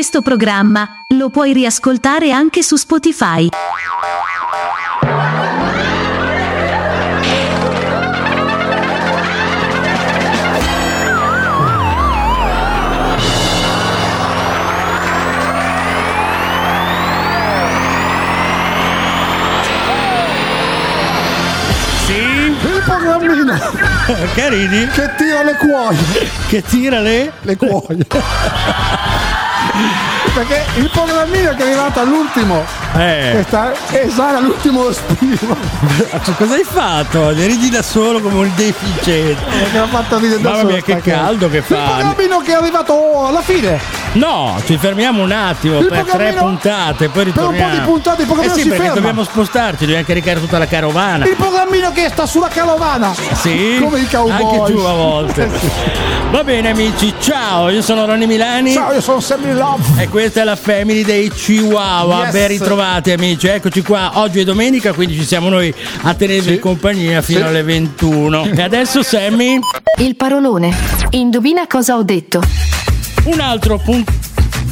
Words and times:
Questo 0.00 0.22
programma 0.22 1.04
lo 1.08 1.28
puoi 1.28 1.52
riascoltare 1.52 2.32
anche 2.32 2.62
su 2.62 2.76
Spotify. 2.76 3.48
Sì? 22.06 22.14
Il 22.14 22.82
programmino 22.86 23.34
Che 24.34 24.48
ridi? 24.48 24.86
che 24.86 25.10
tira 25.18 25.42
le 25.42 25.56
cuoie. 25.56 26.30
Che 26.48 26.62
tira 26.62 27.00
le? 27.00 27.32
Le 27.42 27.56
cuoie. 27.56 28.06
Perché 30.34 30.64
il 30.76 30.88
programmino 30.90 31.50
che 31.54 31.62
è 31.62 31.66
arrivato 31.66 32.00
all'ultimo 32.00 32.64
Eh. 32.96 33.30
questa 33.32 33.72
esala 33.90 34.38
l'ultimo 34.40 34.86
respiro. 34.86 35.56
Cosa 36.36 36.54
hai 36.54 36.64
fatto? 36.64 37.30
Ne 37.32 37.46
ridi 37.46 37.68
da 37.68 37.82
solo 37.82 38.20
come 38.20 38.34
un 38.40 38.50
deficiente. 38.54 39.42
Perché 39.50 39.78
l'ha 39.78 39.86
fatto 39.88 40.18
ridere 40.18 40.40
da 40.40 40.48
Mamma 40.50 40.60
solo 40.62 40.72
mia, 40.72 40.82
che 40.82 41.00
caldo 41.00 41.48
che 41.50 41.56
Il 41.58 41.62
fa. 41.64 41.74
programmino 41.84 42.38
che 42.40 42.52
è 42.52 42.54
arrivato 42.54 43.26
alla 43.26 43.42
fine. 43.42 43.80
No, 44.12 44.60
ci 44.66 44.76
fermiamo 44.76 45.22
un 45.22 45.30
attimo 45.30 45.78
Il 45.78 45.86
per 45.86 46.02
tre 46.04 46.32
puntate, 46.32 47.08
poi 47.10 47.26
per 47.26 47.26
un 47.26 47.32
po' 47.32 47.40
ritorniamo. 47.52 47.74
di 47.74 47.80
puntate 47.80 48.22
il 48.22 48.26
programmino 48.26 48.54
eh 48.54 48.56
sì, 48.56 48.62
si 48.62 48.68
perché 48.68 48.82
ferma. 48.82 48.98
dobbiamo 49.00 49.22
spostarci, 49.24 49.84
dobbiamo 49.84 50.04
caricare 50.04 50.40
tutta 50.40 50.58
la 50.58 50.66
carovana. 50.66 51.26
Il 51.26 51.36
programmino 51.36 51.92
che 51.92 52.08
sta 52.08 52.26
sulla 52.26 52.48
carovana. 52.48 53.14
Sì, 53.34 53.78
Come 53.80 54.00
i 54.00 54.08
cowboy. 54.08 54.32
anche 54.32 54.72
giù 54.72 54.78
a 54.80 54.92
volte. 54.94 55.48
Va 56.32 56.42
bene 56.42 56.70
amici, 56.70 57.14
ciao, 57.20 57.68
io 57.68 57.82
sono 57.82 58.04
Ronny 58.04 58.26
Milani. 58.26 58.72
Ciao, 58.72 58.92
io 58.92 59.00
sono 59.00 59.20
Sammy 59.20 59.52
Love. 59.52 60.02
E 60.02 60.08
questa 60.08 60.40
è 60.40 60.44
la 60.44 60.56
family 60.56 61.04
dei 61.04 61.30
Chihuahua. 61.30 62.24
Yes. 62.24 62.32
Ben 62.32 62.48
ritrovati 62.48 63.12
amici, 63.12 63.46
eccoci 63.46 63.82
qua. 63.82 64.10
Oggi 64.14 64.40
è 64.40 64.44
domenica, 64.44 64.92
quindi 64.92 65.14
ci 65.14 65.24
siamo 65.24 65.48
noi 65.48 65.72
a 66.02 66.14
tenervi 66.14 66.54
Sì. 66.54 66.58
compagnia 66.58 67.22
fino 67.22 67.40
Sì. 67.40 67.44
alle 67.46 67.62
21. 67.62 68.44
E 68.56 68.60
adesso 68.60 69.04
Sammy, 69.04 69.58
Il 69.98 70.16
parolone. 70.16 70.74
Indovina 71.10 71.66
cosa 71.68 71.94
ho 71.96 72.02
detto. 72.02 72.40
Un 73.24 73.40
altro 73.40 73.78
punto. 73.78 74.12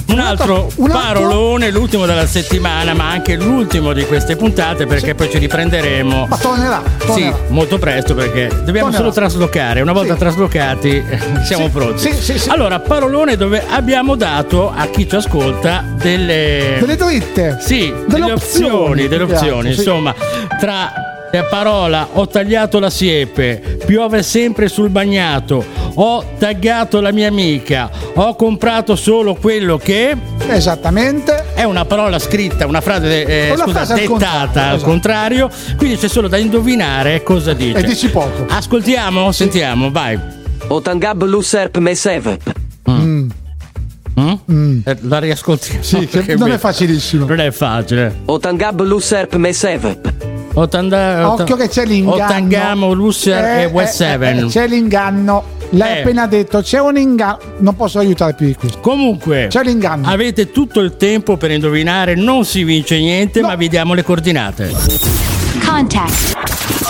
Un 0.09 0.21
altro 0.21 0.71
un 0.77 0.91
altro- 0.91 0.99
parolone, 1.03 1.71
l'ultimo 1.71 2.07
della 2.07 2.27
settimana, 2.27 2.95
ma 2.95 3.11
anche 3.11 3.37
l'ultimo 3.37 3.93
di 3.93 4.05
queste 4.07 4.37
puntate 4.37 4.87
perché 4.87 5.15
poi 5.15 5.31
ci 5.31 5.37
riprenderemo. 5.37 6.27
Ma 6.29 6.37
tornerà. 6.39 6.83
Sì, 6.99 7.07
tornerà. 7.07 7.37
molto 7.49 7.79
presto 7.79 8.15
perché 8.15 8.49
dobbiamo 8.49 8.91
Tornerà. 8.91 8.97
solo 8.97 9.11
traslocare. 9.13 9.83
Una 9.83 9.93
volta 9.93 10.15
Sì. 10.15 10.19
traslocati 10.19 11.05
siamo 11.45 11.65
Sì, 11.67 11.71
pronti. 11.71 11.99
sì, 11.99 12.13
sì, 12.15 12.39
sì. 12.39 12.49
Allora, 12.49 12.81
parolone 12.81 13.37
dove 13.37 13.63
abbiamo 13.69 14.17
dato 14.17 14.73
a 14.75 14.87
chi 14.87 15.07
ci 15.07 15.15
ascolta 15.15 15.85
delle 16.01 16.77
Delle 16.81 16.97
dritte. 16.97 17.59
Sì, 17.61 17.93
Delle 17.93 18.07
delle 18.07 18.33
opzioni, 18.33 18.71
opzioni, 18.73 19.09
delle 19.09 19.23
opzioni, 19.25 19.73
sì. 19.73 19.79
insomma, 19.81 20.15
tra 20.59 20.91
la 21.31 21.45
parola 21.45 22.09
ho 22.15 22.27
tagliato 22.27 22.79
la 22.79 22.89
siepe, 22.89 23.79
piove 23.85 24.23
sempre 24.23 24.69
sul 24.69 24.89
bagnato, 24.89 25.63
ho 25.95 26.25
taggato 26.39 27.01
la 27.01 27.13
mia 27.13 27.29
amica, 27.29 27.91
ho 28.15 28.35
comprato 28.35 28.97
solo 28.97 29.35
quello 29.35 29.79
che 29.79 30.17
Esattamente. 30.49 31.53
è 31.55 31.65
una 31.65 31.85
parola 31.85 32.19
scritta, 32.19 32.67
una 32.67 32.81
frase 32.81 33.25
eh, 33.25 33.51
Una 33.53 33.63
scusa, 33.65 33.75
frase 33.85 33.93
al 33.93 33.99
dettata 33.99 34.09
contrario, 34.11 34.61
al 34.69 34.75
esatto. 34.77 34.91
contrario, 34.91 35.51
quindi 35.77 35.97
c'è 35.97 36.09
solo 36.09 36.29
da 36.29 36.37
indovinare 36.39 37.23
cosa 37.23 37.53
dice. 37.53 37.79
E 37.79 37.83
dici 37.83 38.09
poco. 38.11 38.47
Ascoltiamo, 38.49 39.31
sentiamo, 39.33 39.91
vai. 39.91 40.19
Otangab 40.69 41.23
Luserp 41.25 41.77
Mesevep. 41.79 42.53
Mm? 42.91 43.29
Eh, 44.85 44.97
La 45.03 45.19
riascoltiamo. 45.19 45.83
Sì, 45.83 45.99
che 46.07 46.19
perché 46.19 46.35
non 46.37 46.49
mi- 46.49 46.55
è 46.55 46.59
facilissimo. 46.59 47.27
Non 47.27 47.41
è 47.41 47.51
facile. 47.51 48.21
Otangab 48.25 48.81
Luserp 48.83 49.35
Mesevep. 49.37 50.13
Otanda- 50.55 51.31
Occhio 51.33 51.55
che 51.57 51.69
c'è 51.69 51.85
l'inganno. 51.85 52.25
Ottangamo, 52.25 52.93
Lusser 52.93 53.45
Eh, 53.45 53.63
e 53.63 53.67
West 53.67 54.01
eh, 54.01 54.19
eh, 54.21 54.47
c'è 54.47 54.67
l'inganno. 54.67 55.57
L'hai 55.71 55.99
Eh. 55.99 56.01
appena 56.01 56.27
detto, 56.27 56.61
c'è 56.63 56.81
un 56.81 56.97
inganno. 56.97 57.39
Non 57.59 57.77
posso 57.77 57.99
aiutare 57.99 58.35
più 58.35 58.47
di 58.47 58.55
questo. 58.55 58.79
Comunque, 58.81 59.47
C'è 59.51 59.63
l'inganno. 59.63 60.09
avete 60.09 60.51
tutto 60.51 60.81
il 60.81 60.97
tempo 60.97 61.37
per 61.37 61.51
indovinare, 61.51 62.15
non 62.15 62.45
si 62.45 62.65
vince 62.65 62.99
niente, 62.99 63.41
No. 63.41 63.49
ma 63.49 63.55
vi 63.55 63.69
diamo 63.69 63.95
le 63.95 64.03
coordinate. 64.03 65.38
Contact. 65.69 66.37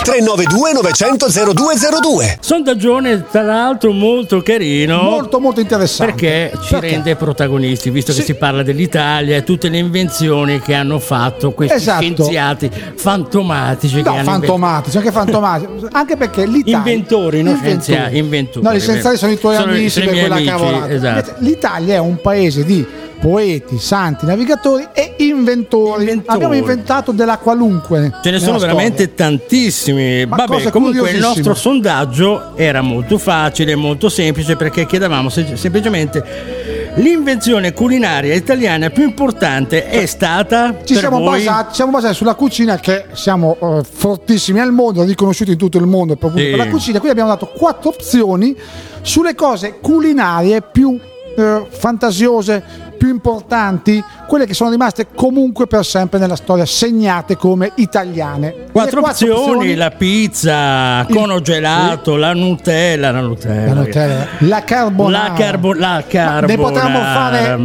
392 0.03 0.71
900 0.73 1.27
0202 1.53 2.37
Sondaggione, 2.39 3.25
tra 3.29 3.41
l'altro, 3.41 3.91
molto 3.91 4.41
carino. 4.41 5.01
Molto, 5.01 5.39
molto 5.41 5.59
interessante. 5.59 6.13
Perché 6.13 6.51
ci 6.63 6.71
Perché? 6.71 6.89
rende 6.91 7.15
protagonisti, 7.17 7.89
visto 7.89 8.13
che 8.13 8.19
Sì. 8.19 8.25
si 8.25 8.33
parla 8.35 8.63
dell'Italia 8.63 9.35
e 9.35 9.43
tutte 9.43 9.67
le 9.69 9.77
invenzioni 9.77 10.59
che 10.61 10.73
hanno 10.73 10.99
fatto 10.99 11.51
questi 11.51 11.75
Esatto. 11.75 12.01
scienziati 12.01 12.71
fantomatici. 12.95 14.01
che 14.01 14.09
No, 14.09 14.23
fantomatici, 14.23 14.97
anche 14.97 15.11
fantomatici. 15.11 15.85
Anche 15.91 16.15
perché 16.15 16.45
l'Italia. 16.45 16.77
Inventori, 16.77 17.43
non 17.43 17.57
scienziati, 17.61 18.17
inventori. 18.17 18.65
No, 18.65 18.73
gli 18.73 18.79
scienziati 18.79 19.17
sono 19.17 19.31
i 19.33 19.37
tuoi 19.39 19.55
Sono- 19.55 19.71
amici 19.71 19.89
sono 19.89 20.05
i 20.05 20.07
per 20.07 20.15
miei 20.15 20.27
quella 20.27 20.41
amici, 20.53 20.63
cavolata. 20.65 20.93
esatto. 20.93 21.33
L'Italia 21.39 21.95
è 21.95 21.99
un 21.99 22.21
paese 22.21 22.63
di 22.63 22.85
poeti, 23.19 23.77
santi, 23.79 24.25
navigatori 24.25 24.87
e 24.93 25.15
inventori. 25.17 26.01
Inventori. 26.03 26.35
Abbiamo 26.35 26.53
inventato 26.55 27.11
della 27.11 27.37
qualunque. 27.37 28.13
Ce 28.23 28.31
ne 28.31 28.39
sono 28.39 28.53
nella 28.53 28.67
veramente 28.67 29.03
storia. 29.11 29.15
tantissimi. 29.15 30.25
Ma 30.25 30.35
Vabbè, 30.37 30.69
comunque 30.69 31.11
il 31.11 31.19
nostro 31.19 31.53
sondaggio 31.53 32.55
era 32.55 32.81
molto 32.81 33.17
facile, 33.17 33.75
molto 33.75 34.09
semplice 34.09 34.55
perché 34.55 34.85
chiedevamo 34.85 35.29
se- 35.29 35.55
semplicemente 35.55 36.87
l'invenzione 36.95 37.71
culinaria 37.71 38.33
italiana 38.33 38.89
più 38.89 39.03
importante 39.03 39.87
è 39.87 40.05
stata 40.05 40.75
Ci 40.83 40.95
siamo, 40.95 41.19
voi? 41.19 41.43
basati, 41.43 41.75
siamo 41.75 41.91
basati 41.91 42.13
sulla 42.15 42.33
cucina 42.33 42.77
che 42.79 43.05
siamo 43.13 43.55
eh, 43.61 43.83
fortissimi 43.89 44.59
al 44.59 44.71
mondo, 44.71 45.03
riconosciuti 45.03 45.51
in 45.51 45.57
tutto 45.57 45.77
il 45.77 45.85
mondo 45.85 46.15
proprio 46.15 46.43
Sì. 46.43 46.49
per 46.49 46.57
la 46.59 46.67
cucina. 46.67 46.99
Quindi 46.99 47.19
abbiamo 47.19 47.29
dato 47.29 47.47
quattro 47.55 47.89
opzioni 47.89 48.55
sulle 49.01 49.35
cose 49.35 49.77
culinarie 49.79 50.61
più 50.61 50.99
eh, 51.37 51.65
fantasiose, 51.69 52.63
più 52.99 53.07
importanti, 53.09 54.03
quelle 54.27 54.45
che 54.45 54.53
sono 54.53 54.69
rimaste 54.69 55.07
comunque 55.15 55.65
per 55.67 55.85
sempre 55.85 56.19
nella 56.19 56.35
storia, 56.35 56.65
segnate 56.65 57.37
come 57.37 57.71
italiane. 57.75 58.51
Quindi 58.51 58.71
Quattro 58.73 58.99
opzioni, 59.01 59.73
la 59.75 59.89
pizza, 59.89 61.05
Il- 61.07 61.15
cono 61.15 61.39
gelato, 61.39 62.17
la 62.17 62.33
Nutella, 62.33 63.09
la 63.11 63.21
Nutella. 63.21 63.73
La 63.73 63.79
Nutella, 63.81 64.25
la 64.39 64.63
carbonara. 64.63 65.27
La, 65.29 65.33
carbo- 65.33 65.73
la 65.73 66.03
carbonara. 66.05 66.45
ne 66.47 66.57
potevamo 66.57 66.99
fare, 66.99 67.57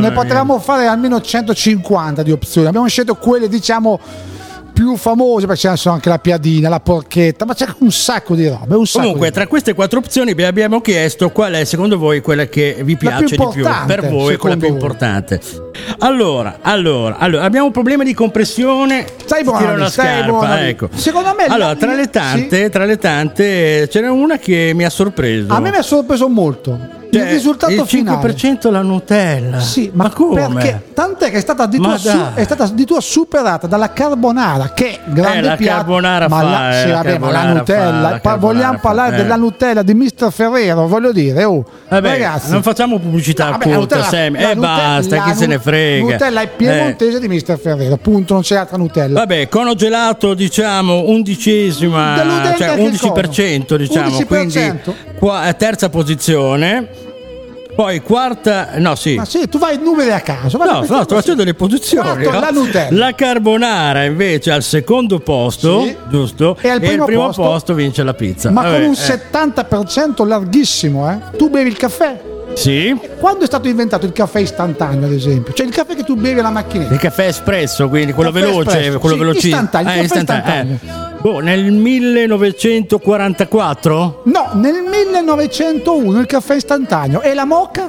ne 0.00 0.12
potevamo 0.12 0.58
fare 0.58 0.86
almeno 0.86 1.20
150 1.20 2.22
di 2.22 2.30
opzioni. 2.30 2.66
Abbiamo 2.66 2.86
scelto 2.86 3.14
quelle, 3.14 3.48
diciamo, 3.48 3.98
più 4.82 4.96
famose, 4.96 5.46
perché 5.46 5.76
sono 5.76 5.94
anche 5.94 6.08
la 6.08 6.18
piadina, 6.18 6.68
la 6.68 6.80
porchetta, 6.80 7.44
ma 7.44 7.54
c'è 7.54 7.66
un 7.78 7.92
sacco 7.92 8.34
di 8.34 8.48
robe. 8.48 8.74
Un 8.74 8.84
sacco 8.84 9.04
Comunque, 9.04 9.28
di 9.28 9.34
tra 9.34 9.46
queste 9.46 9.74
quattro 9.74 10.00
opzioni 10.00 10.34
vi 10.34 10.42
abbiamo 10.42 10.80
chiesto 10.80 11.30
qual 11.30 11.52
è 11.52 11.64
secondo 11.64 11.96
voi 11.98 12.20
quella 12.20 12.46
che 12.46 12.78
vi 12.82 12.92
La 12.94 12.98
più 12.98 13.08
piace 13.08 13.36
di 13.36 13.48
più. 13.52 13.64
Per 13.86 14.08
voi, 14.08 14.36
quella 14.36 14.56
più 14.56 14.66
voi. 14.66 14.74
importante. 14.74 15.40
Allora, 15.98 16.58
allora, 16.62 17.16
allora, 17.18 17.44
abbiamo 17.44 17.66
un 17.66 17.72
problema 17.72 18.02
di 18.02 18.12
compressione. 18.12 19.06
Stai 19.24 19.44
buono, 19.44 19.76
la 19.76 19.88
stai 19.88 20.06
scarpa, 20.06 20.30
buono. 20.30 20.54
ecco. 20.56 20.88
Secondo 20.92 21.32
me 21.36 21.44
Allora, 21.44 21.76
tra 21.76 21.94
le 21.94 22.10
tante, 22.10 22.68
tra 22.68 22.84
le 22.84 22.98
tante, 22.98 23.88
ce 23.88 24.00
n'è 24.00 24.08
una 24.08 24.36
che 24.38 24.72
mi 24.74 24.84
ha 24.84 24.90
sorpreso. 24.90 25.52
A 25.52 25.60
me 25.60 25.70
mi 25.70 25.76
ha 25.76 25.82
sorpreso 25.82 26.28
molto. 26.28 27.00
Cioè, 27.12 27.22
il 27.24 27.28
risultato 27.28 27.72
il 27.72 27.82
finale. 27.86 28.34
5% 28.34 28.70
la 28.70 28.80
Nutella. 28.80 29.60
Sì, 29.60 29.90
ma, 29.92 30.08
come? 30.10 30.48
perché? 30.48 30.82
Tant'è 30.94 31.30
che 31.30 31.36
è 31.36 31.40
stata 31.40 31.68
Ma 31.78 31.98
su- 31.98 32.08
dai. 32.08 32.26
è 32.34 32.44
stata 32.44 32.64
addirittura 32.64 33.00
superata 33.00 33.66
dalla 33.66 33.92
carbonara, 33.92 34.72
che 34.72 34.98
grande 35.06 35.38
Eh, 35.38 35.42
la 35.42 35.56
piatto. 35.56 35.76
carbonara 35.76 36.28
ma 36.28 36.36
fa, 36.38 36.42
la, 36.42 36.70
eh, 36.70 36.80
sì, 36.82 36.88
la 36.88 36.94
vabbè, 36.96 37.18
ma 37.18 37.26
la 37.26 37.32
carbonara 37.32 37.52
Nutella. 37.58 37.82
fa, 38.08 38.10
la 38.12 38.18
pa- 38.20 38.36
vogliamo 38.36 38.78
parlare 38.80 39.14
eh. 39.14 39.22
della 39.22 39.36
Nutella 39.36 39.82
di 39.82 39.94
Mr. 39.94 40.32
Ferrero, 40.32 40.86
voglio 40.88 41.12
dire, 41.12 41.44
oh, 41.44 41.64
Vabbè, 41.88 42.08
ragazzi. 42.08 42.50
non 42.50 42.62
facciamo 42.62 42.98
pubblicità 42.98 43.50
Vabbè, 43.50 43.68
la 43.68 43.76
occulta, 43.76 43.96
Nutella- 43.96 44.10
Sam. 44.24 44.40
la 44.40 44.50
E 44.50 44.56
basta, 44.56 45.16
la 45.16 45.22
chi 45.24 45.34
se 45.34 45.46
ne 45.46 45.58
frega. 45.58 46.12
Nutella 46.12 46.40
è 46.40 46.44
Eh. 46.44 46.48
piemontese 46.48 47.20
di 47.20 47.28
Mr. 47.28 47.58
Ferrero, 47.58 47.94
appunto, 47.94 48.32
non 48.32 48.42
c'è 48.42 48.56
altra 48.56 48.76
Nutella. 48.78 49.18
Vabbè, 49.20 49.48
cono 49.48 49.74
gelato 49.74 50.32
diciamo 50.34 51.08
undicesima, 51.08 52.16
cioè 52.56 52.68
anche 52.68 52.80
il 52.82 52.88
11% 52.90 53.76
diciamo, 53.76 54.08
11%. 54.08 54.24
quindi 54.26 54.80
qua, 55.22 55.46
eh, 55.48 55.54
terza 55.56 55.88
posizione. 55.88 56.88
Poi 57.76 58.02
quarta, 58.02 58.70
no 58.78 58.96
sì. 58.96 59.14
Ma 59.14 59.24
sì, 59.24 59.48
tu 59.48 59.56
vai 59.58 59.78
numeri 59.78 60.10
a 60.10 60.20
caso. 60.20 60.58
No, 60.58 60.84
no, 60.86 61.04
sto 61.04 61.14
facendo 61.14 61.44
le 61.44 61.54
posizioni. 61.54 62.06
Quarto, 62.24 62.30
no? 62.32 62.40
la 62.40 62.50
Nutella. 62.50 62.98
La 63.06 63.14
carbonara 63.14 64.02
invece 64.04 64.50
al 64.50 64.62
secondo 64.64 65.20
posto, 65.20 65.82
Sì. 65.84 65.96
giusto? 66.10 66.56
E 66.60 66.68
al 66.68 66.82
il 66.82 66.88
primo 66.88 67.04
primo 67.06 67.26
posto- 67.26 67.42
posto 67.42 67.74
vince 67.74 68.02
la 68.02 68.12
pizza. 68.14 68.50
Ma 68.50 68.62
Vabbè, 68.62 68.74
con 68.80 68.84
un 68.88 68.92
eh, 68.94 68.96
70% 68.96 70.26
larghissimo, 70.26 71.08
eh? 71.10 71.18
Tu 71.38 71.48
bevi 71.48 71.70
il 71.70 71.76
caffè. 71.76 72.20
Sì. 72.54 72.98
Quando 73.18 73.44
è 73.44 73.46
stato 73.46 73.68
inventato 73.68 74.06
il 74.06 74.12
caffè 74.12 74.40
istantaneo, 74.40 75.06
ad 75.06 75.12
esempio? 75.12 75.52
Cioè 75.52 75.66
il 75.66 75.72
caffè 75.72 75.94
che 75.94 76.04
tu 76.04 76.16
bevi 76.16 76.38
alla 76.40 76.50
macchinetta. 76.50 76.92
Il 76.94 77.00
caffè 77.00 77.26
espresso, 77.26 77.88
quindi 77.88 78.12
quello 78.12 78.30
Caffè 78.30 78.44
veloce, 78.44 78.78
espresso, 78.78 78.98
quello 78.98 79.14
sì, 79.14 79.20
velocissimo. 79.20 79.54
istantaneo, 79.56 80.00
Eh, 80.00 80.04
istantaneo, 80.04 80.74
istantaneo. 80.74 81.08
eh. 81.08 81.20
Boh, 81.22 81.38
nel 81.40 81.70
1944? 81.72 84.22
No, 84.24 84.50
nel 84.54 84.82
1901 84.88 86.18
il 86.20 86.26
caffè 86.26 86.54
istantaneo. 86.56 87.20
E 87.22 87.34
la 87.34 87.44
moca? 87.44 87.88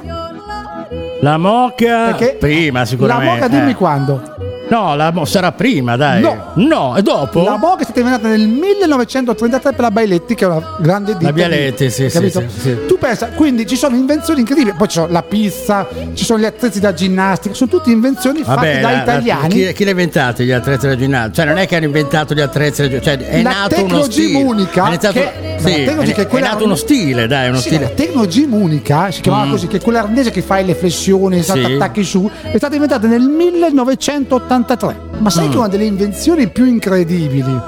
La 1.20 1.36
moca 1.38 2.04
Perché 2.16 2.36
prima 2.38 2.84
sicuramente. 2.84 3.26
La 3.26 3.32
moca 3.34 3.48
dimmi 3.48 3.70
eh. 3.70 3.74
quando. 3.74 4.33
No, 4.68 4.96
la 4.96 5.10
mo- 5.12 5.24
sarà 5.24 5.52
prima, 5.52 5.96
dai. 5.96 6.20
No. 6.22 6.52
No, 6.54 6.94
è 6.94 7.02
dopo? 7.02 7.42
La 7.44 7.56
moca 7.56 7.80
è 7.82 7.84
stata 7.84 8.00
inventata 8.00 8.28
nel 8.28 8.46
1933 8.48 9.72
per 9.72 9.80
la 9.80 9.90
Bailetti, 9.90 10.34
che 10.34 10.44
è 10.44 10.48
una 10.48 10.76
grande 10.80 11.12
ditta. 11.12 11.26
La 11.26 11.32
Bialetti, 11.32 11.84
di- 11.84 11.90
sì, 11.90 12.08
sì, 12.10 12.30
sì, 12.30 12.44
sì. 12.58 12.76
Tu 12.86 12.98
pensa, 12.98 13.28
quindi 13.28 13.66
ci 13.66 13.76
sono 13.76 13.94
invenzioni 13.94 14.40
incredibili. 14.40 14.74
Poi 14.76 14.88
ci 14.88 14.94
sono 14.98 15.12
la 15.12 15.22
pizza, 15.22 15.86
ci 16.14 16.24
sono 16.24 16.38
gli 16.40 16.44
attrezzi 16.46 16.80
da 16.80 16.92
ginnastica, 16.94 17.54
sono 17.54 17.70
tutte 17.70 17.90
invenzioni 17.90 18.42
fatte 18.42 18.54
Vabbè, 18.54 18.80
da 18.80 18.88
la- 18.90 18.96
la- 18.96 19.02
italiani. 19.02 19.48
chi, 19.54 19.72
chi 19.72 19.84
l'ha 19.84 19.90
inventato 19.90 20.42
gli 20.42 20.50
attrezzi 20.52 20.86
da 20.86 20.96
ginnastica? 20.96 21.34
Cioè, 21.34 21.44
non 21.46 21.58
è 21.58 21.66
che 21.66 21.76
hanno 21.76 21.84
inventato 21.86 22.34
gli 22.34 22.40
attrezzi 22.40 22.82
da 22.82 22.88
ginnastica, 22.88 23.16
cioè, 23.18 23.28
è 23.28 23.42
La 23.42 23.50
nato 23.50 23.84
uno 23.84 24.02
stile. 24.04 24.42
unica, 24.42 24.84
è 24.84 24.88
iniziato- 24.88 25.18
che- 25.20 25.53
sì, 25.68 25.84
la 25.84 25.90
Tecnogym 25.90 26.10
è, 26.10 26.14
che 26.14 26.20
è 26.20 26.24
è 26.24 26.28
quella- 26.28 26.48
nato 26.48 26.64
uno 26.64 26.74
stile, 26.74 27.26
dai, 27.26 27.48
uno 27.48 27.58
Sì, 27.58 27.68
stile. 27.68 27.82
la 27.82 27.88
Tecnogym 27.90 28.52
unica 28.54 29.10
si 29.10 29.20
chiamava 29.20 29.46
Mm. 29.46 29.50
così, 29.50 29.66
che 29.66 29.76
è 29.76 29.80
quella 29.80 30.00
arnese 30.00 30.30
che 30.30 30.42
fai 30.42 30.64
le 30.64 30.74
flessioni, 30.74 31.42
Sì. 31.42 31.50
attacchi 31.58 32.04
su, 32.04 32.28
è 32.42 32.56
stata 32.56 32.74
inventata 32.74 33.06
nel 33.06 33.22
1983. 33.22 34.96
Ma 35.18 35.30
sai 35.30 35.46
Mm. 35.46 35.50
che 35.50 35.56
una 35.56 35.68
delle 35.68 35.84
invenzioni 35.84 36.48
più 36.48 36.64
incredibili, 36.66 37.58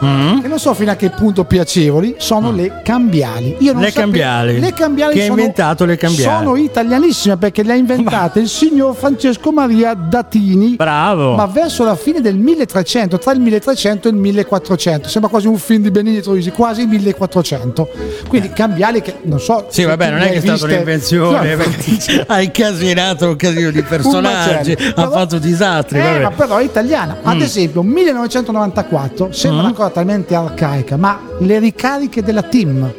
che 0.42 0.48
non 0.48 0.58
so 0.58 0.74
fino 0.74 0.90
a 0.90 0.94
che 0.94 1.10
punto 1.10 1.44
piacevoli, 1.44 2.16
sono 2.18 2.52
le 2.52 2.80
cambiali. 2.84 3.56
Io 3.60 3.72
non 3.72 3.80
Mm. 3.80 3.84
Le 3.84 3.90
sapevo- 3.90 4.00
cambiali. 4.10 4.60
Le 4.60 4.72
cambiali 4.74 5.12
Chi 5.14 5.20
ha 5.20 5.24
sono, 5.26 5.38
inventato 5.38 5.84
le 5.84 5.96
cambiali? 5.96 6.44
Sono 6.44 6.56
italianissime 6.56 7.36
perché 7.36 7.62
le 7.62 7.72
ha 7.72 7.76
inventate 7.76 8.40
il 8.40 8.48
signor 8.48 8.94
Francesco 8.94 9.52
Maria 9.52 9.94
Datini. 9.94 10.74
Bravo. 10.76 11.34
Ma 11.34 11.46
verso 11.46 11.84
la 11.84 11.94
fine 11.96 12.20
del 12.20 12.36
1300, 12.36 13.18
tra 13.18 13.32
il 13.32 13.40
1300 13.40 14.08
e 14.08 14.10
il 14.10 14.16
1400, 14.18 15.08
sembra 15.08 15.30
quasi 15.30 15.46
un 15.46 15.56
film 15.58 15.82
di 15.82 15.90
Benigni 15.90 16.20
Troisi, 16.20 16.50
quasi 16.50 16.82
il 16.82 16.88
1400. 16.88 17.88
Quindi 18.28 18.50
cambiali 18.50 19.00
che 19.00 19.14
non 19.22 19.40
so. 19.40 19.66
Sì, 19.70 19.84
vabbè, 19.84 20.10
non 20.10 20.20
è 20.20 20.26
che 20.28 20.32
è 20.32 20.36
hai 20.36 20.42
stata 20.56 20.64
un'invenzione, 20.64 21.54
No, 21.54 21.62
perché 21.64 22.24
ha 22.26 22.40
incasinato 22.42 23.28
un 23.28 23.36
casino 23.36 23.70
di 23.70 23.82
personaggi, 23.82 24.76
ha 24.94 25.10
fatto 25.10 25.38
disastri. 25.38 25.98
Eh, 26.00 26.18
ma 26.20 26.30
però 26.30 26.56
è 26.58 26.64
italiana. 26.64 27.16
Ad 27.36 27.42
Mm. 27.42 27.44
esempio, 27.44 27.82
1994 27.82 29.32
sembra 29.32 29.62
una 29.64 29.72
cosa 29.72 29.90
talmente 29.90 30.34
arcaica, 30.34 30.96
ma 30.96 31.18
le 31.40 31.58
ricariche 31.58 32.22
della 32.22 32.42
team, 32.42 32.92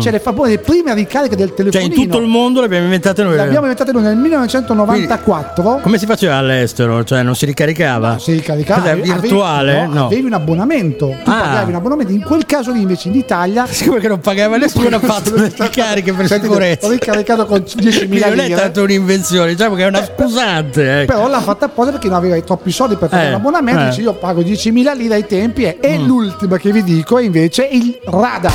cioè 0.00 0.12
le 0.12 0.20
famose 0.20 0.50
le 0.50 0.58
prime 0.58 0.94
ricariche 0.94 1.36
del 1.36 1.48
Mm. 1.60 1.68
Cioè, 1.70 1.82
in 1.82 1.92
tutto 1.92 2.18
il 2.18 2.26
mondo 2.26 2.60
le 2.60 2.66
abbiamo 2.66 2.84
inventate 2.84 3.22
noi. 3.22 3.34
le 3.34 3.40
abbiamo 3.42 3.62
inventate 3.66 3.92
noi 3.92 4.02
nel 4.02 4.16
1994. 4.16 5.80
Come 5.82 5.98
si 5.98 6.06
faceva 6.06 6.36
all'estero? 6.36 7.04
Cioè, 7.04 7.22
non 7.22 7.34
si 7.34 7.44
ricaricava? 7.46 8.18
Si 8.18 8.32
ricaricava 8.32 8.80
Cos'è, 8.80 8.92
avevi- 8.92 9.12
virtuale? 9.12 9.86
no, 9.86 9.92
No. 9.92 10.06
Avevi 10.06 10.26
un 10.26 10.32
abbonamento. 10.32 11.06
Tu 11.24 11.30
Ah. 11.30 11.40
pagavi 11.40 11.70
un 11.70 11.76
abbonamento. 11.76 12.12
In 12.12 12.22
quel 12.22 12.46
caso 12.46 12.72
lì, 12.72 12.80
invece, 12.82 13.08
in 13.08 13.14
Italia. 13.14 13.66
Siccome 13.70 14.00
che 14.00 14.08
non 14.08 14.20
pagava 14.20 14.56
nessuno, 14.56 14.94
ha 14.94 14.98
fatto 15.00 15.34
le 15.34 15.52
ricariche 15.56 16.12
per 16.12 16.26
Senti, 16.26 16.46
sicurezza. 16.46 16.86
Ho 16.86 16.90
ricaricato 16.90 17.46
con 17.46 17.60
10.000 17.60 18.06
Quindi 18.28 18.50
non 18.50 18.58
è 18.58 18.62
tanto 18.62 18.82
un'invenzione, 18.82 19.50
diciamo 19.50 19.74
che 19.74 19.84
è 19.84 19.86
una 19.88 20.04
scusante. 20.04 21.02
ecco. 21.02 21.12
Però 21.12 21.28
l'ha 21.28 21.40
fatta 21.40 21.66
apposta 21.66 21.92
perché 21.92 22.08
non 22.08 22.16
aveva 22.16 22.38
troppi 22.40 22.70
soldi 22.70 22.96
per 22.96 23.08
pagare 23.08 23.28
Eh, 23.28 23.32
l'abbonamento. 23.32 23.79
Eh. 23.86 23.88
Dice 23.90 24.00
io 24.02 24.12
pago 24.14 24.40
10.000 24.42 24.96
lire 24.96 25.14
ai 25.14 25.26
tempi. 25.26 25.64
E, 25.64 25.98
Mm. 25.98 26.06
l'ultima 26.06 26.56
che 26.58 26.72
vi 26.72 26.82
dico 26.82 27.18
è 27.18 27.22
invece 27.24 27.68
il 27.70 27.98
radar. 28.04 28.52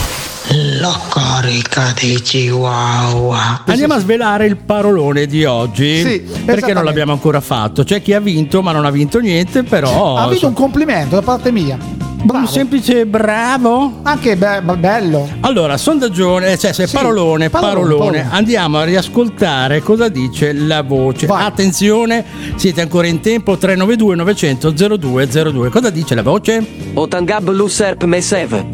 La 0.79 0.97
carica 1.09 1.91
dei 1.99 2.21
chihuahua. 2.21 3.63
Andiamo 3.65 3.95
a 3.95 3.99
svelare 3.99 4.45
il 4.45 4.57
parolone 4.57 5.25
di 5.25 5.43
oggi. 5.43 6.01
Sì, 6.01 6.19
perché 6.45 6.71
non 6.73 6.83
l'abbiamo 6.83 7.11
ancora 7.13 7.41
fatto. 7.41 7.83
C'è 7.83 8.01
chi 8.01 8.13
ha 8.13 8.19
vinto, 8.19 8.61
ma 8.61 8.71
non 8.71 8.85
ha 8.85 8.91
vinto 8.91 9.19
niente. 9.19 9.63
Però. 9.63 10.15
ha 10.17 10.23
avuto 10.23 10.47
un 10.47 10.53
complimento 10.53 11.15
da 11.15 11.21
parte 11.21 11.51
mia. 11.51 11.77
Bravo. 12.25 12.45
un 12.45 12.51
semplice 12.51 13.05
bravo. 13.05 13.99
Anche 14.01 14.35
be- 14.35 14.59
be- 14.63 14.77
bello. 14.77 15.29
Allora, 15.41 15.77
sondaggione, 15.77 16.57
cioè 16.57 16.73
se 16.73 16.87
Sì, 16.87 16.95
parolone, 16.95 17.49
parolone, 17.49 17.95
parolone, 17.95 18.27
andiamo 18.31 18.79
a 18.79 18.83
riascoltare 18.83 19.81
cosa 19.81 20.09
dice 20.09 20.51
la 20.51 20.81
voce. 20.81 21.27
Vai. 21.27 21.45
Attenzione, 21.45 22.25
siete 22.55 22.81
ancora 22.81 23.05
in 23.07 23.19
tempo 23.19 23.57
392 23.57 24.15
900 24.15 24.71
0202. 24.97 25.69
Cosa 25.69 25.89
dice 25.91 26.15
la 26.15 26.23
voce? 26.23 26.65
Otangab 26.95 27.49
Luserp 27.51 28.03
Mesev. 28.05 28.65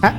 È, 0.00 0.14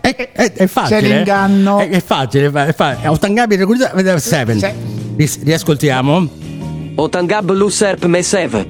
è- 0.00 0.32
è- 0.32 0.52
è 0.52 0.66
facile. 0.66 1.00
C'è 1.00 1.06
eh? 1.06 1.08
l'inganno. 1.16 1.78
È, 1.78 1.88
è 1.88 2.02
facile, 2.02 2.46
è 2.52 2.74
facile. 2.74 4.18
Seven. 4.18 4.58
Sì. 4.58 4.68
Ris- 5.16 5.42
Riascoltiamo. 5.42 6.28
Otangab 6.96 7.50
Luserp 7.52 8.04
Mesev. 8.04 8.66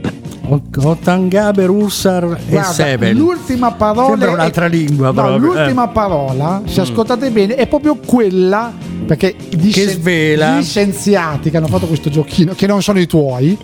Otangabe, 0.48 1.66
Russar 1.66 2.38
e 2.48 2.62
Seven. 2.62 3.16
l'ultima 3.16 3.72
parola 3.72 4.08
Sembra 4.08 4.30
un'altra 4.32 4.66
è- 4.66 4.68
lingua, 4.68 5.06
no, 5.06 5.12
proprio, 5.12 5.36
l'ultima 5.38 5.84
eh. 5.88 5.92
parola, 5.92 6.62
se 6.66 6.80
ascoltate 6.80 7.30
bene, 7.30 7.54
è 7.54 7.66
proprio 7.66 7.96
quella 7.96 8.72
perché 9.06 9.34
gli, 9.50 9.70
Che 9.72 9.88
svela. 9.88 10.58
gli 10.58 10.64
scienziati 10.64 11.50
che 11.50 11.56
hanno 11.56 11.66
fatto 11.68 11.86
questo 11.86 12.10
giochino, 12.10 12.54
che 12.54 12.66
non 12.66 12.82
sono 12.82 12.98
i 13.00 13.06
tuoi, 13.06 13.56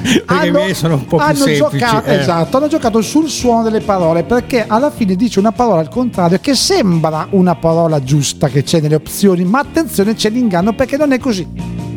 Perché 0.00 0.46
i 0.46 0.50
miei 0.50 0.74
sono 0.74 0.94
un 0.94 1.04
po' 1.04 1.16
più 1.18 1.26
hanno 1.26 1.34
semplici, 1.34 1.78
Giocato, 1.78 2.08
eh. 2.08 2.14
Esatto, 2.20 2.56
hanno 2.56 2.68
giocato 2.68 3.00
sul 3.02 3.28
suono 3.28 3.62
delle 3.62 3.80
parole 3.80 4.22
perché 4.22 4.64
alla 4.66 4.90
fine 4.90 5.14
dice 5.14 5.38
una 5.38 5.52
parola 5.52 5.80
al 5.80 5.90
contrario 5.90 6.38
che 6.40 6.54
sembra 6.54 7.26
una 7.30 7.54
parola 7.54 8.02
giusta 8.02 8.48
che 8.48 8.62
c'è 8.62 8.80
nelle 8.80 8.94
opzioni, 8.94 9.44
ma 9.44 9.58
attenzione 9.58 10.14
c'è 10.14 10.30
l'inganno 10.30 10.72
perché 10.72 10.96
non 10.96 11.12
è 11.12 11.18
così. 11.18 11.46